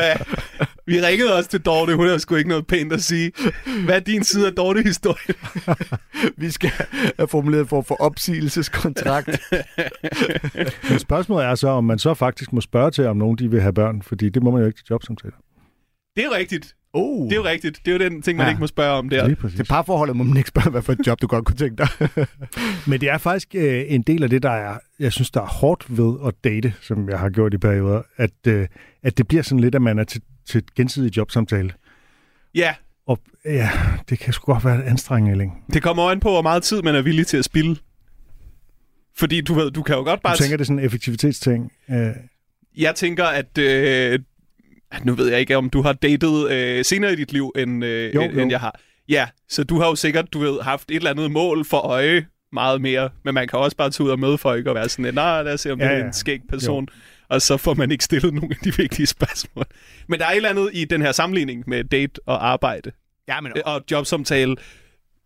[0.86, 1.96] vi ringede også til Dorte.
[1.96, 3.32] Hun har sgu ikke noget pænt at sige.
[3.84, 5.34] Hvad er din side af Dorte-historien?
[6.42, 6.70] Vi skal
[7.18, 9.28] have formuleret en form for opsigelseskontrakt.
[10.90, 13.60] Men spørgsmålet er så, om man så faktisk må spørge til, om nogen de vil
[13.60, 15.36] have børn, fordi det må man jo ikke til jobsamtaler.
[16.16, 16.74] Det er jo rigtigt.
[16.96, 17.24] Oh.
[17.24, 17.80] Det er jo rigtigt.
[17.84, 18.50] Det er jo den ting, man Ja.
[18.50, 19.26] ikke må spørge om der.
[19.26, 19.56] Lige præcis.
[19.56, 21.88] Til parforholdet må man ikke spørge, hvad for et job du godt kunne tænke dig.
[22.88, 25.46] Men det er faktisk øh, en del af det, der er, jeg synes, der er
[25.46, 28.66] hårdt ved at date, som jeg har gjort i perioder, at, øh,
[29.02, 31.70] at det bliver sådan lidt, at man er til, til gensidig jobsamtale.
[32.54, 32.74] Ja,
[33.06, 33.70] Og ja,
[34.08, 35.64] det kan sgu godt være et anstrengende, Elling.
[35.72, 37.76] det kommer jo an på, hvor meget tid man er villig til at spille.
[39.16, 40.34] Fordi du ved, du kan jo godt bare...
[40.36, 41.72] Du tænker, det er sådan en effektivitetsting.
[41.90, 42.06] Øh,
[42.76, 43.58] Jeg tænker, at...
[43.58, 44.18] Øh,
[45.04, 48.14] Nu ved jeg ikke, om du har datet øh, senere i dit liv, end, øh,
[48.14, 48.40] Jo, end, jo.
[48.40, 48.80] end jeg har.
[49.08, 52.26] Ja, så du har jo sikkert, du ved, haft et eller andet mål for øje
[52.52, 55.14] meget mere, men man kan også bare tage ud og møde folk og være sådan,
[55.14, 56.88] nej, lad os se, om ja, det er en skæg person,
[57.28, 59.64] og så får man ikke stillet nogle af de vigtige spørgsmål.
[60.08, 62.90] Men der er et eller andet i den her sammenligning med date og arbejde
[63.28, 64.56] Ja, men og jobsamtale,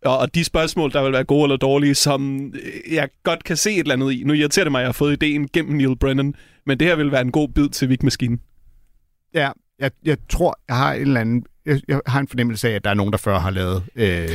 [0.05, 3.57] og, og de spørgsmål, der vil være gode eller dårlige, som øh, jeg godt kan
[3.57, 4.23] se et eller andet i.
[4.23, 6.35] Nu irriterer det mig, at jeg har fået ideen gennem Neil Brennan,
[6.65, 8.41] men det her vil være en god bid til Vigmaskinen.
[9.33, 11.43] ja, jeg, jeg tror, jeg har en eller anden...
[11.69, 14.29] Jeg, jeg har en fornemmelse af, at der er nogen, der før har lavet øh,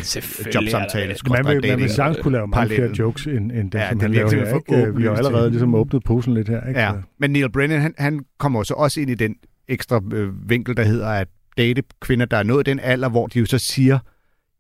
[0.55, 1.15] jobsamtale.
[1.31, 3.99] Man vil, man vil sagtens kunne lave mange flere jokes, end, end det, Ja, som
[3.99, 4.77] det er han laver her.
[4.77, 4.97] Ikke?
[4.97, 6.69] Vi har allerede ligesom åbnet posen lidt her.
[6.69, 6.81] Ikke?
[6.81, 9.37] Ja, men Neil Brennan, han, han kommer så også ind i den
[9.69, 13.39] ekstra øh, vinkel, der hedder at date kvinder, der er nået den alder, hvor de
[13.39, 13.99] jo så siger,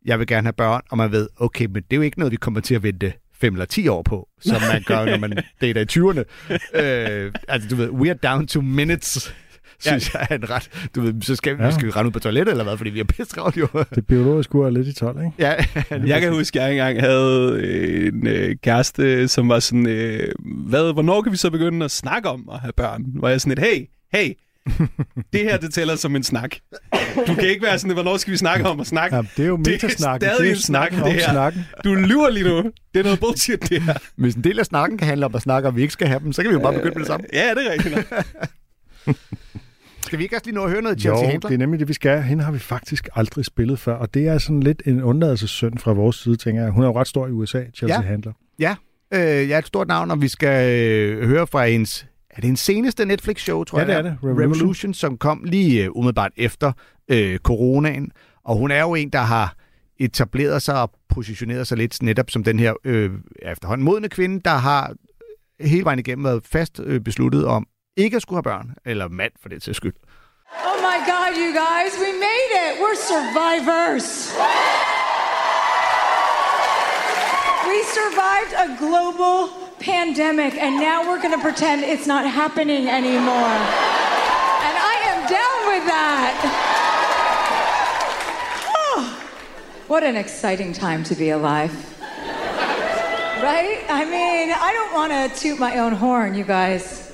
[0.05, 2.33] jeg vil gerne have børn, og man ved, okay, men det er jo ikke noget,
[2.33, 5.43] vi kommer til at vente 5 eller 10 år på, som man gør, når man
[5.61, 6.25] dater i 20'erne.
[6.83, 9.35] Øh, altså, du ved, we are down to minutes,
[9.87, 10.18] synes ja.
[10.18, 10.89] jeg er en ret...
[10.95, 11.70] Du ved, så skal vi, Ja.
[11.70, 13.68] skal vi rende ud på toilettet, eller hvad, fordi vi er pisse travlt, jo.
[13.95, 15.32] Det biologiske ur er lidt i 12, ikke?
[15.39, 15.55] ja,
[16.12, 17.66] Jeg kan huske, at jeg engang havde
[18.07, 20.28] en øh, kæreste, som var sådan, øh,
[20.68, 23.03] hvad, hvornår kan vi så begynde at snakke om at have børn?
[23.14, 24.32] Hvor jeg sådan et, hey, hey,
[25.32, 26.51] det her, det tæller som en snak.
[27.26, 29.16] Du kan ikke være sådan, hvornår skal vi snakke om at snakke?
[29.16, 30.28] Ja, det er jo Det er metasnakken.
[30.28, 31.30] stadig det er en snak, det om her.
[31.30, 31.64] snakken.
[31.85, 32.57] Du lyver lige nu.
[32.95, 33.95] Det er noget bullshit, det her.
[34.16, 36.20] Hvis en del af snakken kan handle om at snakke, og vi ikke skal have
[36.20, 37.26] dem, så kan vi jo bare begynde med det samme.
[37.32, 38.12] Ja, det er rigtigt.
[40.15, 41.49] Skal vi ikke også lige nå at høre noget Jo, Chelsea Handler?
[41.49, 42.23] det er nemlig det, vi skal.
[42.23, 45.93] Hende har vi faktisk aldrig spillet før, og det er sådan lidt en undladelsessynd fra
[45.93, 46.71] vores side, tænker jeg.
[46.71, 48.07] Hun er jo ret stor i USA, Chelsea Ja.
[48.07, 48.33] Handler.
[48.59, 48.75] Ja,
[49.15, 52.07] øh, jeg er et stort navn, og vi skal øh, høre fra hendes...
[52.31, 53.89] Er det en seneste Netflix-show, tror Ja, jeg?
[53.89, 54.11] det er det.
[54.12, 54.41] Revolution.
[54.43, 54.62] Revolution.
[54.62, 56.73] Revolution, som kom lige øh, umiddelbart efter
[57.09, 58.11] øh, coronaen.
[58.45, 59.57] Og hun er jo en, der har
[60.01, 63.11] etableret sig og positioneret sig lidt netop som den her øh,
[63.43, 64.95] efterhånden modne kvinde, der har
[65.61, 69.33] hele vejen igennem været fast øh, besluttet om ikke at skulle have børn, eller mand
[69.43, 69.93] for det til skyld.
[70.63, 72.81] Oh my God, you guys, we made it.
[72.81, 74.33] We're survivors.
[77.67, 79.49] We survived a global
[79.81, 83.55] pandemic, and now we're going to pretend it's not happening anymore.
[84.65, 86.35] And I am down with that.
[88.77, 89.29] Oh,
[89.89, 91.73] what an exciting time to be alive.
[93.43, 93.85] Right?
[93.89, 97.13] I mean, I don't want to toot my own horn, you guys.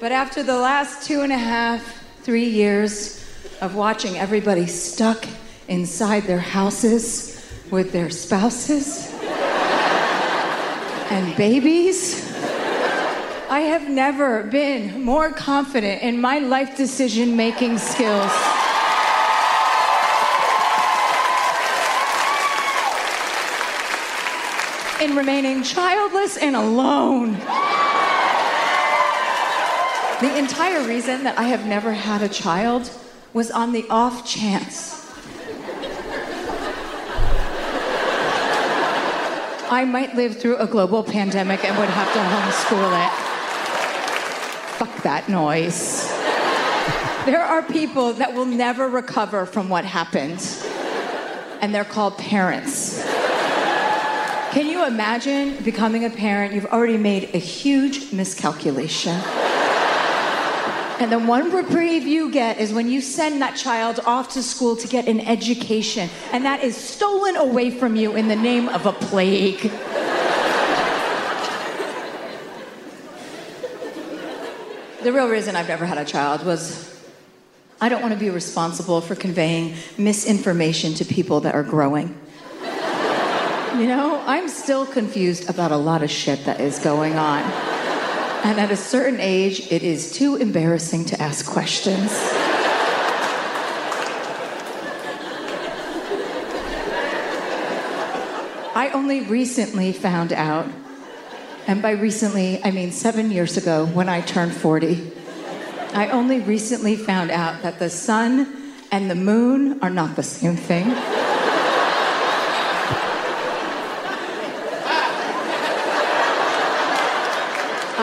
[0.00, 3.18] But after the last two and a half, three years
[3.60, 5.26] of watching everybody stuck
[5.66, 9.12] inside their houses with their spouses
[11.10, 12.32] and babies,
[13.50, 18.30] I have never been more confident in my life decision making skills.
[25.00, 27.36] In remaining childless and alone.
[30.22, 32.88] The entire reason that I have never had a child
[33.32, 35.04] was on the off chance.
[39.68, 43.12] I might live through a global pandemic and would have to homeschool it.
[44.76, 46.06] Fuck that noise.
[47.26, 50.40] There are people that will never recover from what happened,
[51.60, 53.02] and they're called parents.
[54.52, 56.54] Can you imagine becoming a parent?
[56.54, 59.20] You've already made a huge miscalculation.
[61.02, 64.76] And the one reprieve you get is when you send that child off to school
[64.76, 68.86] to get an education, and that is stolen away from you in the name of
[68.86, 69.62] a plague.
[75.02, 77.02] the real reason I've never had a child was
[77.80, 82.16] I don't want to be responsible for conveying misinformation to people that are growing.
[82.62, 87.71] You know, I'm still confused about a lot of shit that is going on.
[88.44, 92.10] And at a certain age, it is too embarrassing to ask questions.
[98.74, 100.66] I only recently found out,
[101.68, 105.12] and by recently, I mean seven years ago when I turned 40,
[105.94, 110.56] I only recently found out that the sun and the moon are not the same
[110.56, 111.21] thing.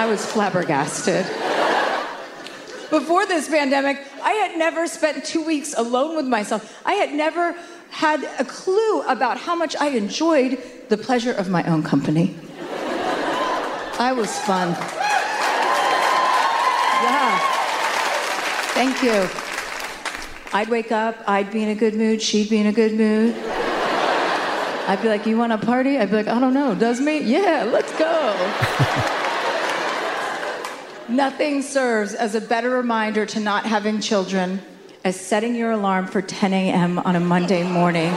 [0.10, 1.24] Was flabbergasted.
[2.90, 6.82] Before this pandemic, I had never spent two weeks alone with myself.
[6.84, 7.56] I had never
[7.92, 10.58] had a clue about how much I enjoyed
[10.90, 12.36] the pleasure of my own company.
[14.00, 14.70] I was fun.
[17.04, 17.40] Yeah.
[18.74, 19.30] Thank you.
[20.52, 23.36] I'd wake up, I'd be in a good mood, she'd be in a good mood.
[24.88, 26.00] I'd be like, You want to party?
[26.00, 26.74] I'd be like, I don't know.
[26.74, 27.20] Does me?
[27.20, 29.16] Yeah, let's go.
[31.10, 34.62] Nothing serves as a better reminder to not having children
[35.04, 37.00] as setting your alarm for 10 a.m.
[37.00, 38.14] on a Monday morning.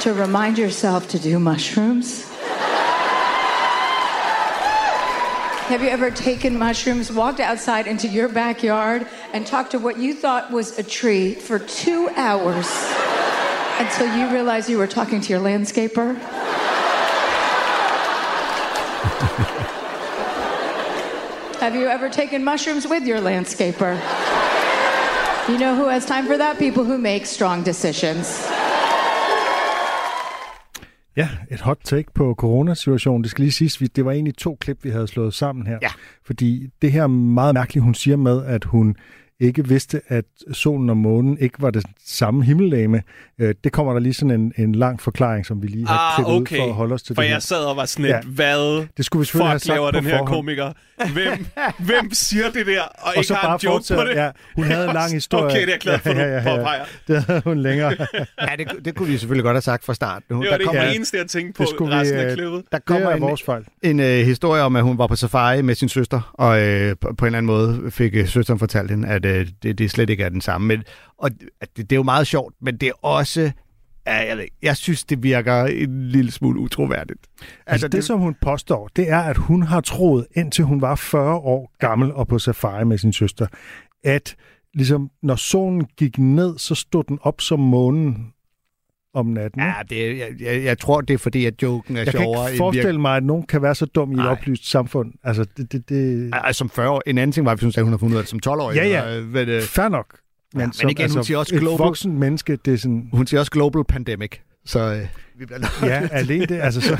[0.00, 2.28] to remind yourself to do mushrooms.
[5.68, 10.12] Have you ever taken mushrooms, walked outside into your backyard, and talked to what you
[10.12, 12.66] thought was a tree for two hours
[13.78, 16.18] until you realized you were talking to your landscaper?
[21.62, 23.92] Have you ever taken mushrooms with your landscaper?
[25.48, 26.56] You know who has time for that?
[26.58, 28.48] People who make strong decisions.
[31.16, 33.22] Ja, et hot take på coronasituationen.
[33.22, 35.78] Det skal lige siges, det var egentlig to klip, vi havde slået sammen her.
[35.82, 35.88] Ja.
[36.26, 38.96] Fordi det her er meget mærkeligt, hun siger med, at hun
[39.42, 43.02] ikke vidste, at solen og månen ikke var det samme himmellegeme.
[43.40, 46.14] Øh, Det kommer der lige sådan en, en lang forklaring, som vi lige har Ah,
[46.16, 46.56] klippet okay.
[46.56, 47.34] ud for at holde os til For det her.
[47.34, 48.20] jeg sad og var sådan lidt, Ja.
[48.26, 50.28] hvad Det skulle vi selvfølgelig have fuck sagt laver den her forhånd.
[50.28, 50.72] komiker?
[51.12, 51.46] Hvem,
[51.78, 54.14] hvem siger det der, og, Og ikke så har bare en joke på det?
[54.16, 55.44] Ja, hun havde en lang historie.
[55.52, 56.82] Okay, det er jeg glad for, Ja, ja, ja, ja.
[57.08, 57.96] Det havde hun længere.
[58.40, 60.22] Ja, det, det kunne vi selvfølgelig godt have sagt fra start.
[60.30, 60.92] Nu, Det var det kommer, ja.
[60.92, 62.62] eneste, jeg tænkte på Det skulle vi, resten af øh, klippet.
[62.72, 63.64] der Det kommer er en, vores fejl.
[63.82, 67.14] en øh, historie om, at hun var på safari med sin søster, og øh, på,
[67.18, 69.31] på en eller anden måde fik øh, søsteren fortalt hende, at øh,
[69.62, 70.66] det, det slet ikke er den samme.
[70.66, 70.84] Men,
[71.18, 73.50] og det, det er jo meget sjovt, men det er også...
[74.06, 77.20] Jeg, jeg synes, det virker en lille smule utroværdigt.
[77.66, 80.94] Altså det, det, som hun påstår, det er, at hun har troet, indtil hun var
[80.94, 83.46] 40 år gammel og på safari med sin søster,
[84.04, 84.36] at
[84.74, 88.32] ligesom, når solen gik ned, så stod den op som månen
[89.14, 89.62] om natten.
[89.62, 92.50] Ja, det, jeg, jeg, jeg tror, det er fordi, at joken er jeg kan sjovere
[92.50, 94.26] ikke forestille mig, at nogen kan være så dum i et Nej.
[94.28, 95.12] oplyst samfund.
[95.24, 95.72] Altså, det...
[95.72, 96.30] det, det...
[96.32, 97.02] Altså, som 40 år.
[97.06, 98.40] En anden ting var, hvis hun sagde, at hun har fundet ud af det som
[98.46, 98.76] 12-årig.
[98.76, 99.08] Ja, ja.
[99.08, 100.06] Eller, hvad det, Fair nok.
[100.54, 103.08] Men, men som, igen, hun altså, siger også et global- voksen menneske, det er sådan...
[103.12, 104.30] hun siger også global pandemic.
[104.64, 105.06] Så øh,
[105.38, 106.96] vi bliver nødt Ja, alene det, altså så,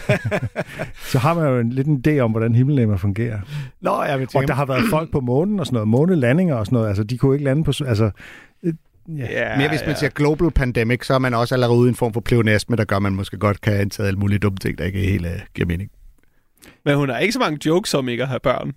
[1.13, 3.41] så har man jo en, lidt en idé om, hvordan himmellemmer fungerer.
[3.81, 6.67] Nå, jeg vil Og der har været folk på månen og sådan noget, månelandinger og
[6.67, 8.11] sådan noget, altså de kunne ikke lande på, altså, øh,
[9.09, 9.27] ja.
[9.31, 11.95] Ja, Mere hvis man siger global pandemic, så er man også allerede ude i en
[11.95, 14.79] form for pleonasme, der gør, at man måske godt kan antage alle mulige dumme ting,
[14.79, 15.91] der ikke helt uh, giver mening.
[16.85, 18.73] Men hun har ikke så mange jokes om ikke at have børn.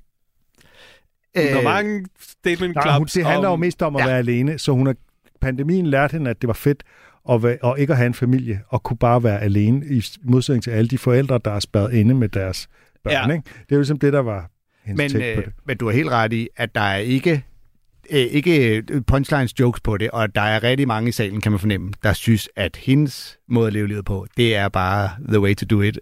[1.38, 3.54] Hun har mange statement Nej, hun, det handler om...
[3.60, 4.08] jo mest om at Ja.
[4.08, 4.96] være alene, så hun har,
[5.42, 6.84] pandemien lærte hende, at det var fedt
[7.30, 10.64] at, være, og ikke at have en familie, og kunne bare være alene, i modsætning
[10.64, 12.68] til alle de forældre, der er spadet inde med deres
[13.04, 13.30] børn.
[13.30, 13.36] Ja.
[13.36, 13.44] Ikke?
[13.46, 14.50] Det er jo ligesom det, der var
[14.84, 15.54] hendes Men, på øh, det.
[15.66, 17.44] men du har helt ret i, at der er ikke,
[18.10, 21.52] øh, ikke øh, punchlines jokes på det, og der er rigtig mange i salen, kan
[21.52, 25.40] man fornemme, der synes, at hendes måde at leve livet på, det er bare the
[25.40, 26.00] way to do it.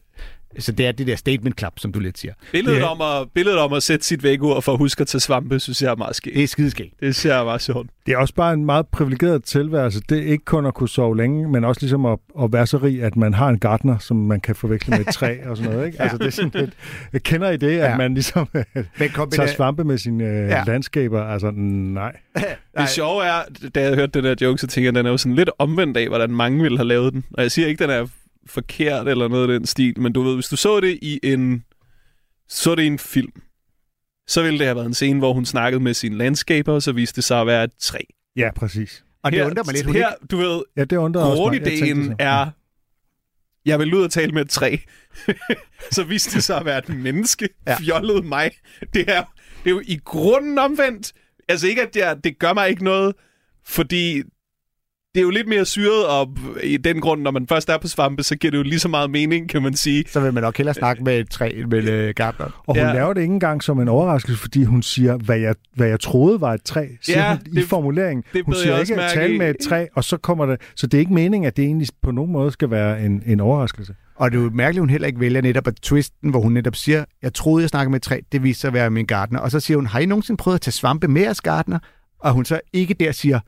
[0.59, 2.33] Så det er det der statement club, som du lidt siger.
[2.51, 5.07] Billedet, Det er- om at, billedet om at sætte sit vægur for at huske at
[5.07, 6.35] tage svampe, synes jeg er meget skægt.
[6.35, 6.99] Det er skideskægt.
[6.99, 7.87] Det synes jeg meget sjovt.
[8.05, 10.01] Det er også bare en meget privilegeret tilværelse.
[10.09, 12.77] Det er ikke kun at kunne sove længe, men også ligesom at, at være så
[12.77, 15.71] rig, at man har en gartner, som man kan forveksle med et træ og sådan
[15.71, 15.85] noget.
[15.85, 16.01] Ikke?
[16.01, 16.69] Altså, det er sådan lidt,
[17.13, 17.97] jeg kender I det, at Ja.
[17.97, 18.63] man ligesom Men
[18.97, 20.63] tager kombina- svampe med sine øh, Ja.
[20.67, 21.21] landskaber?
[21.23, 22.11] Altså, nej.
[22.79, 23.33] Det sjove er,
[23.75, 25.49] da jeg hørte den der joke, så tænker jeg, at den er jo sådan lidt
[25.59, 27.23] omvendt af, hvordan mange ville have lavet den.
[27.33, 28.07] Og jeg siger ikke, at den er
[28.47, 31.65] forkert eller noget af den stil, men du ved, hvis du så det i en,
[32.47, 33.31] så det i en film,
[34.27, 36.91] så ville det have været en scene, hvor hun snakkede med sine landskaber, og så
[36.91, 37.99] viste det sig at være et træ.
[38.35, 39.03] Ja, præcis.
[39.23, 40.27] Og det her, undrer mig lidt, hun her, ikke...
[40.27, 41.43] du ved, Ja, det undrer også
[42.07, 42.15] mig.
[42.19, 42.49] Er,
[43.65, 44.77] jeg vil ud og tale med et træ.
[45.91, 47.49] så viste det sig at være et menneske.
[47.67, 47.77] Ja.
[47.77, 48.51] Fjollet mig.
[48.93, 49.23] Det er,
[49.63, 51.13] det er jo i grunden omvendt.
[51.47, 53.15] Altså ikke, at jeg, det gør mig ikke noget,
[53.65, 54.23] fordi
[55.15, 57.87] det er jo lidt mere syret, og i den grund, når man først er på
[57.87, 60.03] svampe, så giver det jo lige så meget mening, kan man sige.
[60.07, 62.45] Så vil man nok hellere snakke med et træ end med øh, gartner.
[62.45, 62.93] Og hun Ja.
[62.93, 66.41] laver det ikke engang som en overraskelse, fordi hun siger, hvad jeg, hvad jeg troede
[66.41, 68.23] var et træ, siger Ja, hun i det- formuleringen.
[68.33, 69.37] det Hun siger jeg ikke at tale i.
[69.37, 70.61] med et træ, og så kommer det...
[70.75, 73.39] Så det er ikke meningen, at det egentlig på nogen måde skal være en, en
[73.39, 73.95] overraskelse.
[74.15, 76.51] Og det er jo mærkeligt, at hun heller ikke vælger netop at twisten, hvor hun
[76.51, 79.05] netop siger, jeg troede, jeg snakkede med et træ, det viste sig at være min
[79.05, 79.39] gartner.
[79.39, 81.79] Og så siger hun, har I nogensinde prøvet at tage svampe med jeres gartner?
[82.19, 83.39] Og hun så ikke der siger,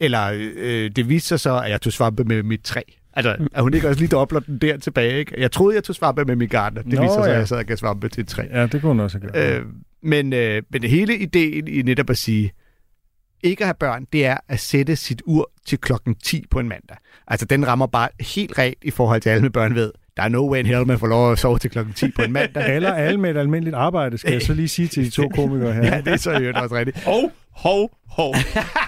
[0.00, 2.80] eller øh, det viste sig så, at jeg tog svampe med mit træ.
[3.14, 5.40] Altså, at hun ikke også lige dobler den der tilbage, ikke?
[5.40, 6.82] Jeg troede, jeg tog svampe med min gartner.
[6.82, 7.38] Det Nå, viste sig så, at ja.
[7.38, 8.42] jeg sad og gav svampe til et træ.
[8.50, 9.36] Ja, det kunne hun også gjort.
[9.36, 9.62] Øh,
[10.02, 12.52] men, øh, men hele ideen i netop at sige,
[13.42, 16.68] ikke at have børn, det er at sætte sit ur til klokken 10 på en
[16.68, 16.96] mandag.
[17.26, 19.92] Altså, den rammer bare helt rent i forhold til alle med børn ved.
[20.16, 22.22] Der er no way in hell, man får lov at sove til klokken 10 på
[22.22, 22.76] en mandag.
[22.76, 25.72] Eller alle med et almindeligt arbejde, skal jeg så lige sige til de to komikere
[25.72, 25.84] her.
[25.94, 27.04] ja, det er så øvrigt også rigtigt.
[27.04, 28.34] Hov, hov, hov.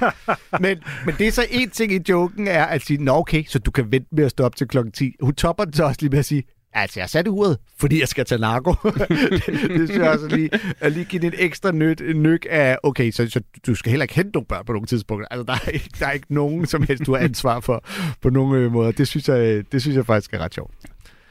[0.61, 3.59] Men, men det er så en ting i joken, er at sige, nå okay, så
[3.59, 5.15] du kan vente med at stå op til klokken 10.
[5.21, 8.09] Hun topper den så også lige med at sige, altså jeg satte uret, fordi jeg
[8.09, 8.71] skal tage narko.
[8.85, 9.09] det,
[9.49, 10.51] det synes jeg også lige,
[10.81, 14.05] at lige give en ekstra nyt, en nyk af, okay, så, så du skal heller
[14.05, 15.29] ikke hente nogle børn på nogle tidspunkter.
[15.31, 17.85] Altså der er, ikke, der er ikke nogen som helst, du har ansvar for
[18.23, 18.93] på nogen øh, måder.
[18.93, 20.75] Det synes, jeg, det synes jeg faktisk er ret sjovt.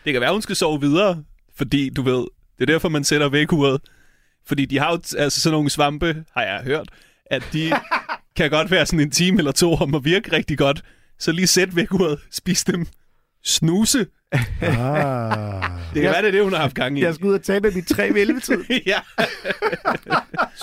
[0.05, 1.23] Det kan være, hun skal sove videre,
[1.57, 2.25] fordi du ved,
[2.57, 3.81] det er derfor, man sætter vækuret.
[4.45, 6.89] Fordi de har jo altså sådan nogle svampe, har jeg hørt,
[7.25, 7.71] at de
[8.37, 10.83] kan godt være sådan en time eller to om at virke rigtig godt.
[11.19, 12.85] Så lige sæt væk uret, spis dem,
[13.43, 14.05] snuse.
[14.61, 15.69] Ah.
[15.93, 17.03] Det kan være, det er det, hun har haft gang i.
[17.03, 18.63] Jeg skal ud og tage med mit tre velvetid.
[18.85, 18.99] ja.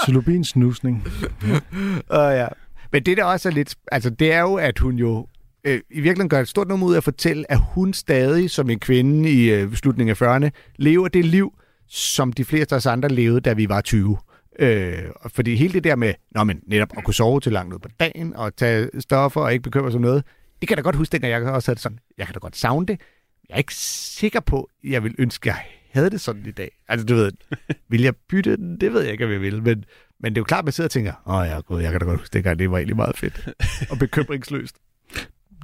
[0.05, 1.07] Xylobin snusning.
[1.43, 2.49] Uh, ja.
[2.93, 3.74] Men det der også er lidt...
[3.93, 5.26] Altså, det er jo, at hun jo
[5.65, 8.71] øh, i virkeligheden gør et stort nummer ud af at fortælle, at hun stadig, som
[8.71, 11.53] en kvinde i øh, slutningen af 40'erne, lever det liv,
[11.89, 14.19] som de fleste af os andre levede, da vi var 20.
[14.59, 14.99] Øh,
[15.29, 17.89] fordi hele det der med, nå, men netop at kunne sove til langt ud på
[18.01, 20.25] dagen, og tage stoffer og ikke bekymre sig om noget,
[20.61, 22.57] det kan da godt huske, dengang jeg også havde det sådan, jeg kan da godt
[22.57, 23.01] savne det.
[23.49, 26.51] Jeg er ikke sikker på, at jeg vil ønske, at jeg havde det sådan i
[26.51, 26.71] dag.
[26.89, 27.33] Altså, du ved,
[27.91, 28.81] vil jeg bytte den?
[28.81, 29.85] Det ved jeg ikke, om jeg vil, men,
[30.21, 32.01] men det er jo klart, at man sidder og tænker, åh ja, gud, jeg kan
[32.01, 33.49] da godt huske, dengang det var egentlig meget fedt
[33.91, 34.77] og bekymringsløst.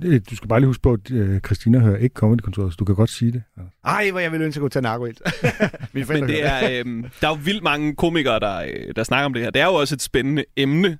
[0.02, 2.84] Det- Du skal bare lige huske på, at øh, Christina hører ikke Comedy-kontoret, så du
[2.84, 3.42] kan godt sige det.
[3.84, 5.04] Ej, hvor jeg vil ønske, at jeg kunne tage narko
[6.06, 9.26] forældre Men det er, øhm, der er jo vildt mange komikere, der, øh, der snakker
[9.26, 9.50] om det her.
[9.50, 10.98] Det er jo også et spændende emne.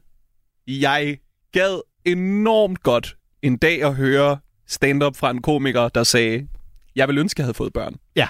[0.69, 1.19] Jeg
[1.53, 6.49] gad enormt godt en dag at høre stand-up fra en komiker, der sagde,
[6.97, 7.93] jeg vil ønske, jeg havde fået børn.
[8.15, 8.29] det, er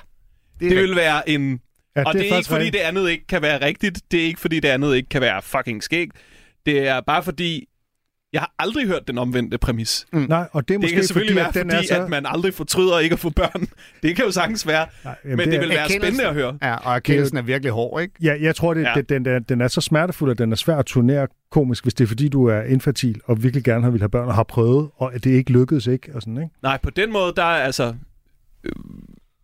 [0.59, 1.61] Det ville være en...
[1.97, 2.83] Ja, og det er, ikke faktisk fordi rigtigt.
[2.83, 4.01] det andet ikke kan være rigtigt.
[4.11, 6.13] Det er ikke fordi det andet ikke kan være fucking skægt.
[6.67, 7.67] Det er bare fordi,
[8.37, 10.07] jeg har aldrig hørt den omvendte præmis.
[10.13, 12.03] Nej, og det er Det måske kan selvfølgelig fordi, være, at den fordi er så...
[12.03, 13.67] at man aldrig fortryder ikke at få børn.
[14.03, 14.87] Det kan jo sagtens være.
[15.05, 16.59] Nej, Men det, er- vil være spændende at høre.
[16.63, 18.15] Ja, og erkendelsen er virkelig hård, ikke?
[18.23, 18.93] Ja, jeg tror, det, Ja.
[18.95, 21.95] det, den, den, den er så smertefuld, at den er svær at turnere komisk, hvis
[21.95, 24.43] det er fordi, du er infertil og virkelig gerne har vil have børn og har
[24.43, 26.51] prøvet, og at det ikke lykkedes ikke, og sådan, ikke?
[26.63, 27.95] Nej, på den måde, der er altså...
[28.65, 28.73] Øh,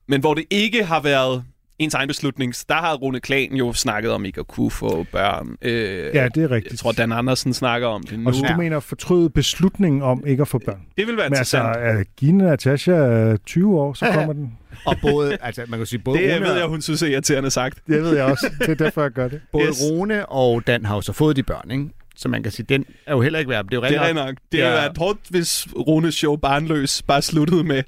[0.08, 1.44] men hvor det ikke har været
[1.78, 5.56] ens egen beslutning, der har Rune Klan jo snakket om ikke at kunne få børn.
[5.62, 6.72] Øh, Ja, det er rigtigt.
[6.72, 8.26] Jeg tror, Dan Andersen snakker om det nu.
[8.28, 10.80] Og så du mener fortryde beslutningen om ikke at få børn.
[10.98, 11.98] Det vil være Men altså, interessant.
[11.98, 14.52] er Gina Natasha er 20 år, så kommer den.
[14.86, 17.50] Og både, altså man kan sige, både det Rune, ved jeg, hun synes er irriterende
[17.50, 17.78] sagt.
[17.86, 18.50] Det ved jeg også.
[18.58, 19.40] Det er derfor, jeg gør det.
[19.52, 19.82] både Yes.
[19.90, 21.84] Rune og Dan har jo så fået de børn, ikke?
[22.16, 23.64] Så man kan sige, den er jo heller ikke værd.
[23.64, 24.34] Det er jo Det er nok.
[24.52, 24.64] Det Ja.
[24.68, 27.82] har været hårdt, hvis Runes show Barnløs bare sluttede med.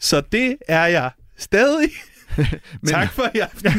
[0.00, 1.88] Så det er jeg stadig.
[2.82, 2.90] Men...
[2.90, 3.72] Tak for i aften.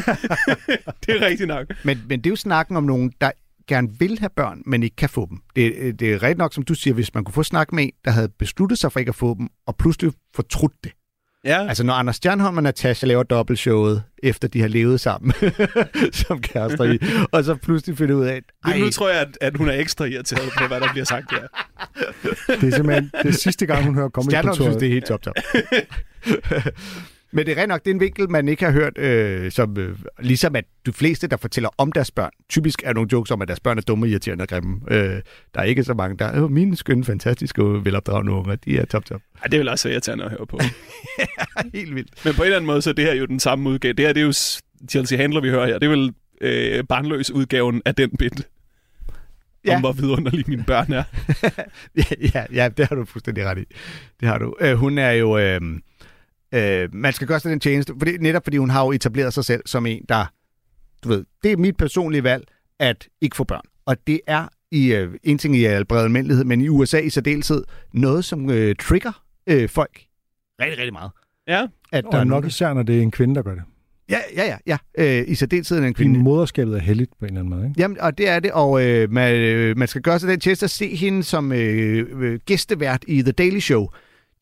[1.06, 1.66] det er rigtigt nok.
[1.84, 3.30] Men, men det er jo snakken om nogen, der
[3.66, 5.38] gerne vil have børn, men ikke kan få dem.
[5.56, 7.90] Det, det er rigtigt nok, som du siger, hvis man kunne få snak med en,
[8.04, 10.92] der havde besluttet sig for ikke at få dem, og pludselig fortrudt det.
[11.44, 15.32] Ja, Altså når Anders Stjernholm og Natasha laver dobbeltshowet, efter de har levet sammen
[16.12, 16.98] som kærester i,
[17.32, 19.72] og så pludselig finder ud af, at ej, nu tror jeg, at, at hun er
[19.72, 21.46] ekstra irriteret på, hvad der bliver sagt her.
[22.60, 25.22] Det er simpelthen det er sidste gang, hun hører Stjernholm synes, det er helt top
[25.22, 25.34] top.
[27.32, 29.78] Men det er rent nok, det er en vinkel, man ikke har hørt, øh, som,
[29.78, 33.42] øh, ligesom at de fleste, der fortæller om deres børn, typisk er nogle jokes om,
[33.42, 34.80] at deres børn er dumme, irriterende og grimme.
[34.90, 35.20] Øh,
[35.54, 38.84] der er ikke så mange, der er øh, mine skønne, fantastiske, velopdragende unger, de er
[38.84, 39.20] top top.
[39.42, 40.60] Ej, det vil også være irriterende at høre på.
[41.74, 42.24] Helt vildt.
[42.24, 43.94] Men på en eller anden måde, så er det her jo den samme udgave.
[43.94, 44.32] Det her, det er jo
[44.90, 45.78] Chelsea Handler, vi hører her.
[45.78, 48.32] Det er vel øh, barnløs udgaven af den bit.
[48.36, 49.70] Ja.
[49.70, 49.74] Ja.
[49.74, 51.02] Om hvor vidunderlige mine børn er.
[51.96, 52.04] ja,
[52.34, 53.64] ja, ja, det har du fuldstændig ret i.
[54.20, 54.56] Det har du.
[54.60, 55.38] Øh, hun er jo...
[55.38, 55.60] Øh,
[56.54, 59.44] øh, man skal gøre sig den tjeneste, fordi, netop fordi hun har jo etableret sig
[59.44, 60.32] selv som en, der...
[61.04, 62.44] Du ved, det er mit personlige valg
[62.78, 63.64] at ikke få børn.
[63.86, 67.10] Og det er i øh, en ting i al bred almindelighed, men i USA i
[67.10, 70.00] særdeleshed, noget, som øh, trigger øh, folk
[70.60, 71.10] rigtig, rigtig meget.
[71.48, 71.66] Ja.
[71.92, 73.62] At Og nok især, når det er en kvinde, der gør det.
[74.10, 74.76] Ja, ja, ja.
[74.98, 75.18] ja.
[75.20, 76.18] Øh, I særdeleshed en kvinde.
[76.18, 77.80] moderskabet er heldigt på en eller anden måde, ikke?
[77.80, 80.64] Jamen, og det er det, og øh, man, øh, man skal gøre sig den tjeneste
[80.64, 83.88] at se hende som øh, øh, gæstevært i The Daily Show.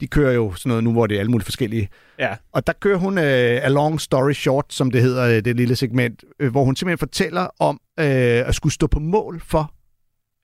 [0.01, 1.89] De kører jo sådan noget nu, hvor det er alle mulige forskellige.
[2.19, 2.37] Ja.
[2.53, 5.77] Og der kører hun øh, A Long Story Short, som det hedder, øh, det lille
[5.77, 8.07] segment, øh, hvor hun simpelthen fortæller om øh,
[8.49, 9.73] at skulle stå på mål for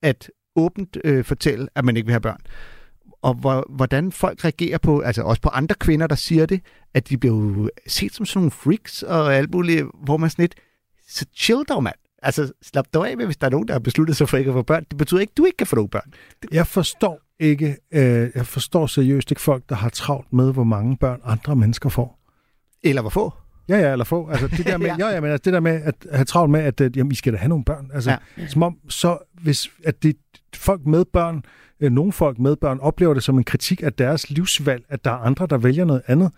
[0.03, 2.41] at åbent øh, fortælle, at man ikke vil have børn.
[3.23, 6.61] Og hvor, hvordan folk reagerer på, altså også på andre kvinder, der siger det,
[6.95, 10.43] at de bliver jo set som sådan nogle freaks og alt muligt, hvor man sådan
[10.43, 10.55] lidt,
[11.09, 11.95] så chill dog, mand.
[12.23, 14.51] Altså, slap dog af med, hvis der er nogen, der har besluttet sig for ikke
[14.51, 14.85] at få børn.
[14.91, 16.13] Det betyder ikke, at du ikke kan få nogle børn.
[16.53, 20.97] Jeg forstår ikke, øh, jeg forstår seriøst ikke folk, der har travlt med, hvor mange
[20.97, 22.18] børn andre mennesker får.
[22.82, 23.32] Eller hvor få.
[23.68, 24.28] Ja, ja, eller få.
[24.28, 24.97] Altså, det der med, Ja.
[24.99, 25.09] ja.
[25.09, 27.32] ja, men altså, det der med at have travlt med, at øh, jamen, I skal
[27.32, 27.91] da have nogle børn.
[27.95, 28.47] Altså, ja.
[28.47, 30.16] som om, så hvis at det,
[30.55, 31.43] folk med børn,
[31.80, 35.11] øh, nogle folk med børn, oplever det som en kritik af deres livsvalg, at der
[35.11, 36.32] er andre, der vælger noget andet.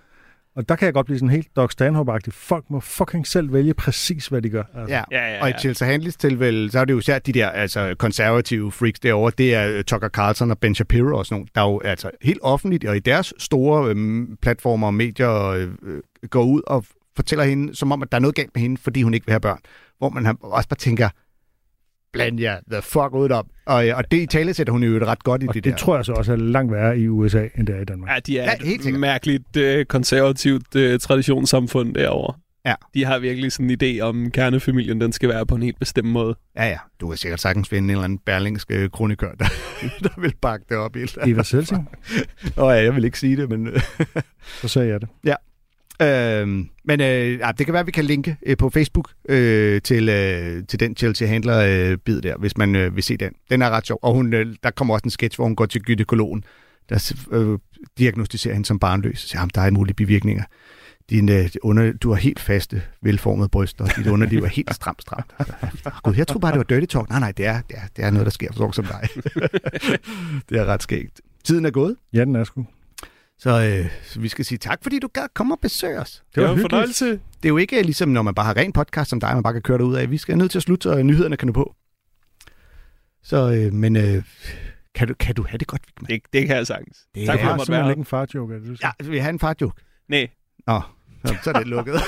[0.56, 2.32] Og der kan jeg godt blive sådan helt Doc Stanhope-agtig.
[2.32, 4.62] Folk må fucking selv vælge præcis, hvad de gør.
[4.74, 4.94] Altså.
[4.94, 5.02] Ja.
[5.10, 5.58] Ja, ja, Og i ja.
[5.58, 9.32] Chelsea Handleys tilfælde, så er det jo især de der altså, konservative freaks derovre.
[9.38, 12.38] Det er øh, Tucker Carlson og Ben Shapiro og sådan nogle, der jo altså helt
[12.42, 16.84] offentligt og i deres store øhm, platformer og medier øh, øh, går ud og
[17.16, 19.32] fortæller hende, som om, at der er noget galt med hende, fordi hun ikke vil
[19.32, 19.58] have børn.
[19.98, 21.08] Hvor man har- også bare tænker,
[22.12, 23.46] bland jer the fuck ud op.
[23.66, 25.72] Og, øh, og det i tale sætter hun jo ret godt i Og det, det
[25.72, 25.78] der.
[25.78, 28.10] tror jeg så også er langt værre i USA, end det er i Danmark.
[28.10, 29.00] Ja, de er Ja, ja, helt et sikkert.
[29.00, 32.34] mærkeligt øh, konservativt øh, traditionssamfund derovre.
[32.66, 32.74] Ja.
[32.94, 36.08] De har virkelig sådan en idé om, kernefamilien den skal være på en helt bestemt
[36.08, 36.36] måde.
[36.56, 36.78] Ja, ja.
[37.00, 39.44] Du kan sikkert sagtens finde en eller anden berlingsk øh, kronikør, der,
[40.08, 41.18] der vil bakke det op andet.
[41.34, 41.88] Eva Selsing,
[42.56, 43.68] Åh ja, jeg vil ikke sige det, men...
[44.60, 45.08] så sagde jeg det.
[46.02, 49.82] Øhm, men øh, ja, det kan være, at vi kan linke øh, på Facebook øh,
[49.82, 53.32] til, øh, til den Chelsea Handler øh, bid der, hvis man øh, vil se den.
[53.50, 53.98] Den er ret sjov.
[54.02, 56.44] Og hun, øh, der kommer også en sketch, hvor hun går til gynekologen,
[56.88, 57.58] der øh,
[57.98, 59.18] diagnostiserer hende som barnløs.
[59.18, 60.44] Så siger han, der er mulige bivirkninger.
[61.10, 65.02] Din, øh, under, du har helt faste, velformede bryster, og dit underliv er helt stramt,
[65.02, 65.34] stramt.
[66.04, 67.08] Gud, jeg tror bare, det var dirty talk.
[67.08, 69.08] Nej, nej, det er, det er, det er noget, der sker for som dig.
[70.48, 71.20] det er ret skægt.
[71.44, 72.66] Tiden er gået, Ja, den er sgu
[73.38, 76.24] så, øh, så vi skal sige tak, fordi du gad komme og besøge os.
[76.34, 77.06] Det var en fornøjelse.
[77.10, 79.52] Det er jo ikke ligesom, når man bare har ren podcast som dig, man bare
[79.52, 80.10] kan køre ud af.
[80.10, 81.74] Vi skal nødt til at slutte, så nyhederne kan nu på.
[83.22, 84.22] Så, øh, men øh,
[84.94, 86.10] kan, du, kan du have det godt, Vigman?
[86.10, 86.98] Det, det kan jeg sagtens.
[87.14, 88.76] Det tak er for, at har måtte simpelthen være ikke en fartjoke, er det du
[88.76, 88.92] siger?
[89.00, 89.82] Ja, vil jeg have en fartjoke?
[90.08, 90.28] Nej.
[90.66, 90.80] Nå,
[91.24, 91.94] så, så er det lukket.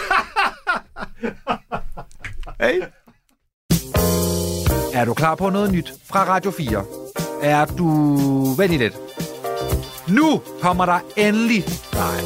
[2.60, 2.82] hey.
[4.94, 6.84] Er du klar på noget nyt fra Radio 4?
[7.42, 7.86] Er du...
[8.58, 8.94] Vent lidt.
[10.08, 11.64] Nu kommer der endelig...
[11.92, 12.20] Nej.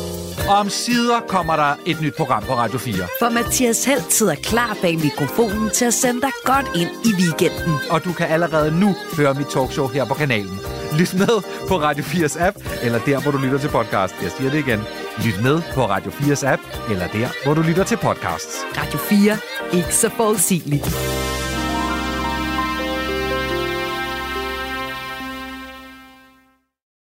[0.49, 2.95] Om sider kommer der et nyt program på Radio 4.
[3.19, 7.75] For Mathias Helt sidder klar bag mikrofonen til at sende dig godt ind i weekenden.
[7.91, 10.61] Og du kan allerede nu høre mit talkshow her på kanalen.
[10.99, 14.15] Lyt med på Radio 4's app, eller der, hvor du lytter til podcast.
[14.23, 14.81] Jeg siger det igen.
[15.25, 18.57] Lyt med på Radio 4's app, eller der, hvor du lytter til podcasts.
[18.77, 19.39] Radio 4.
[19.73, 20.85] Ikke så forudsigeligt.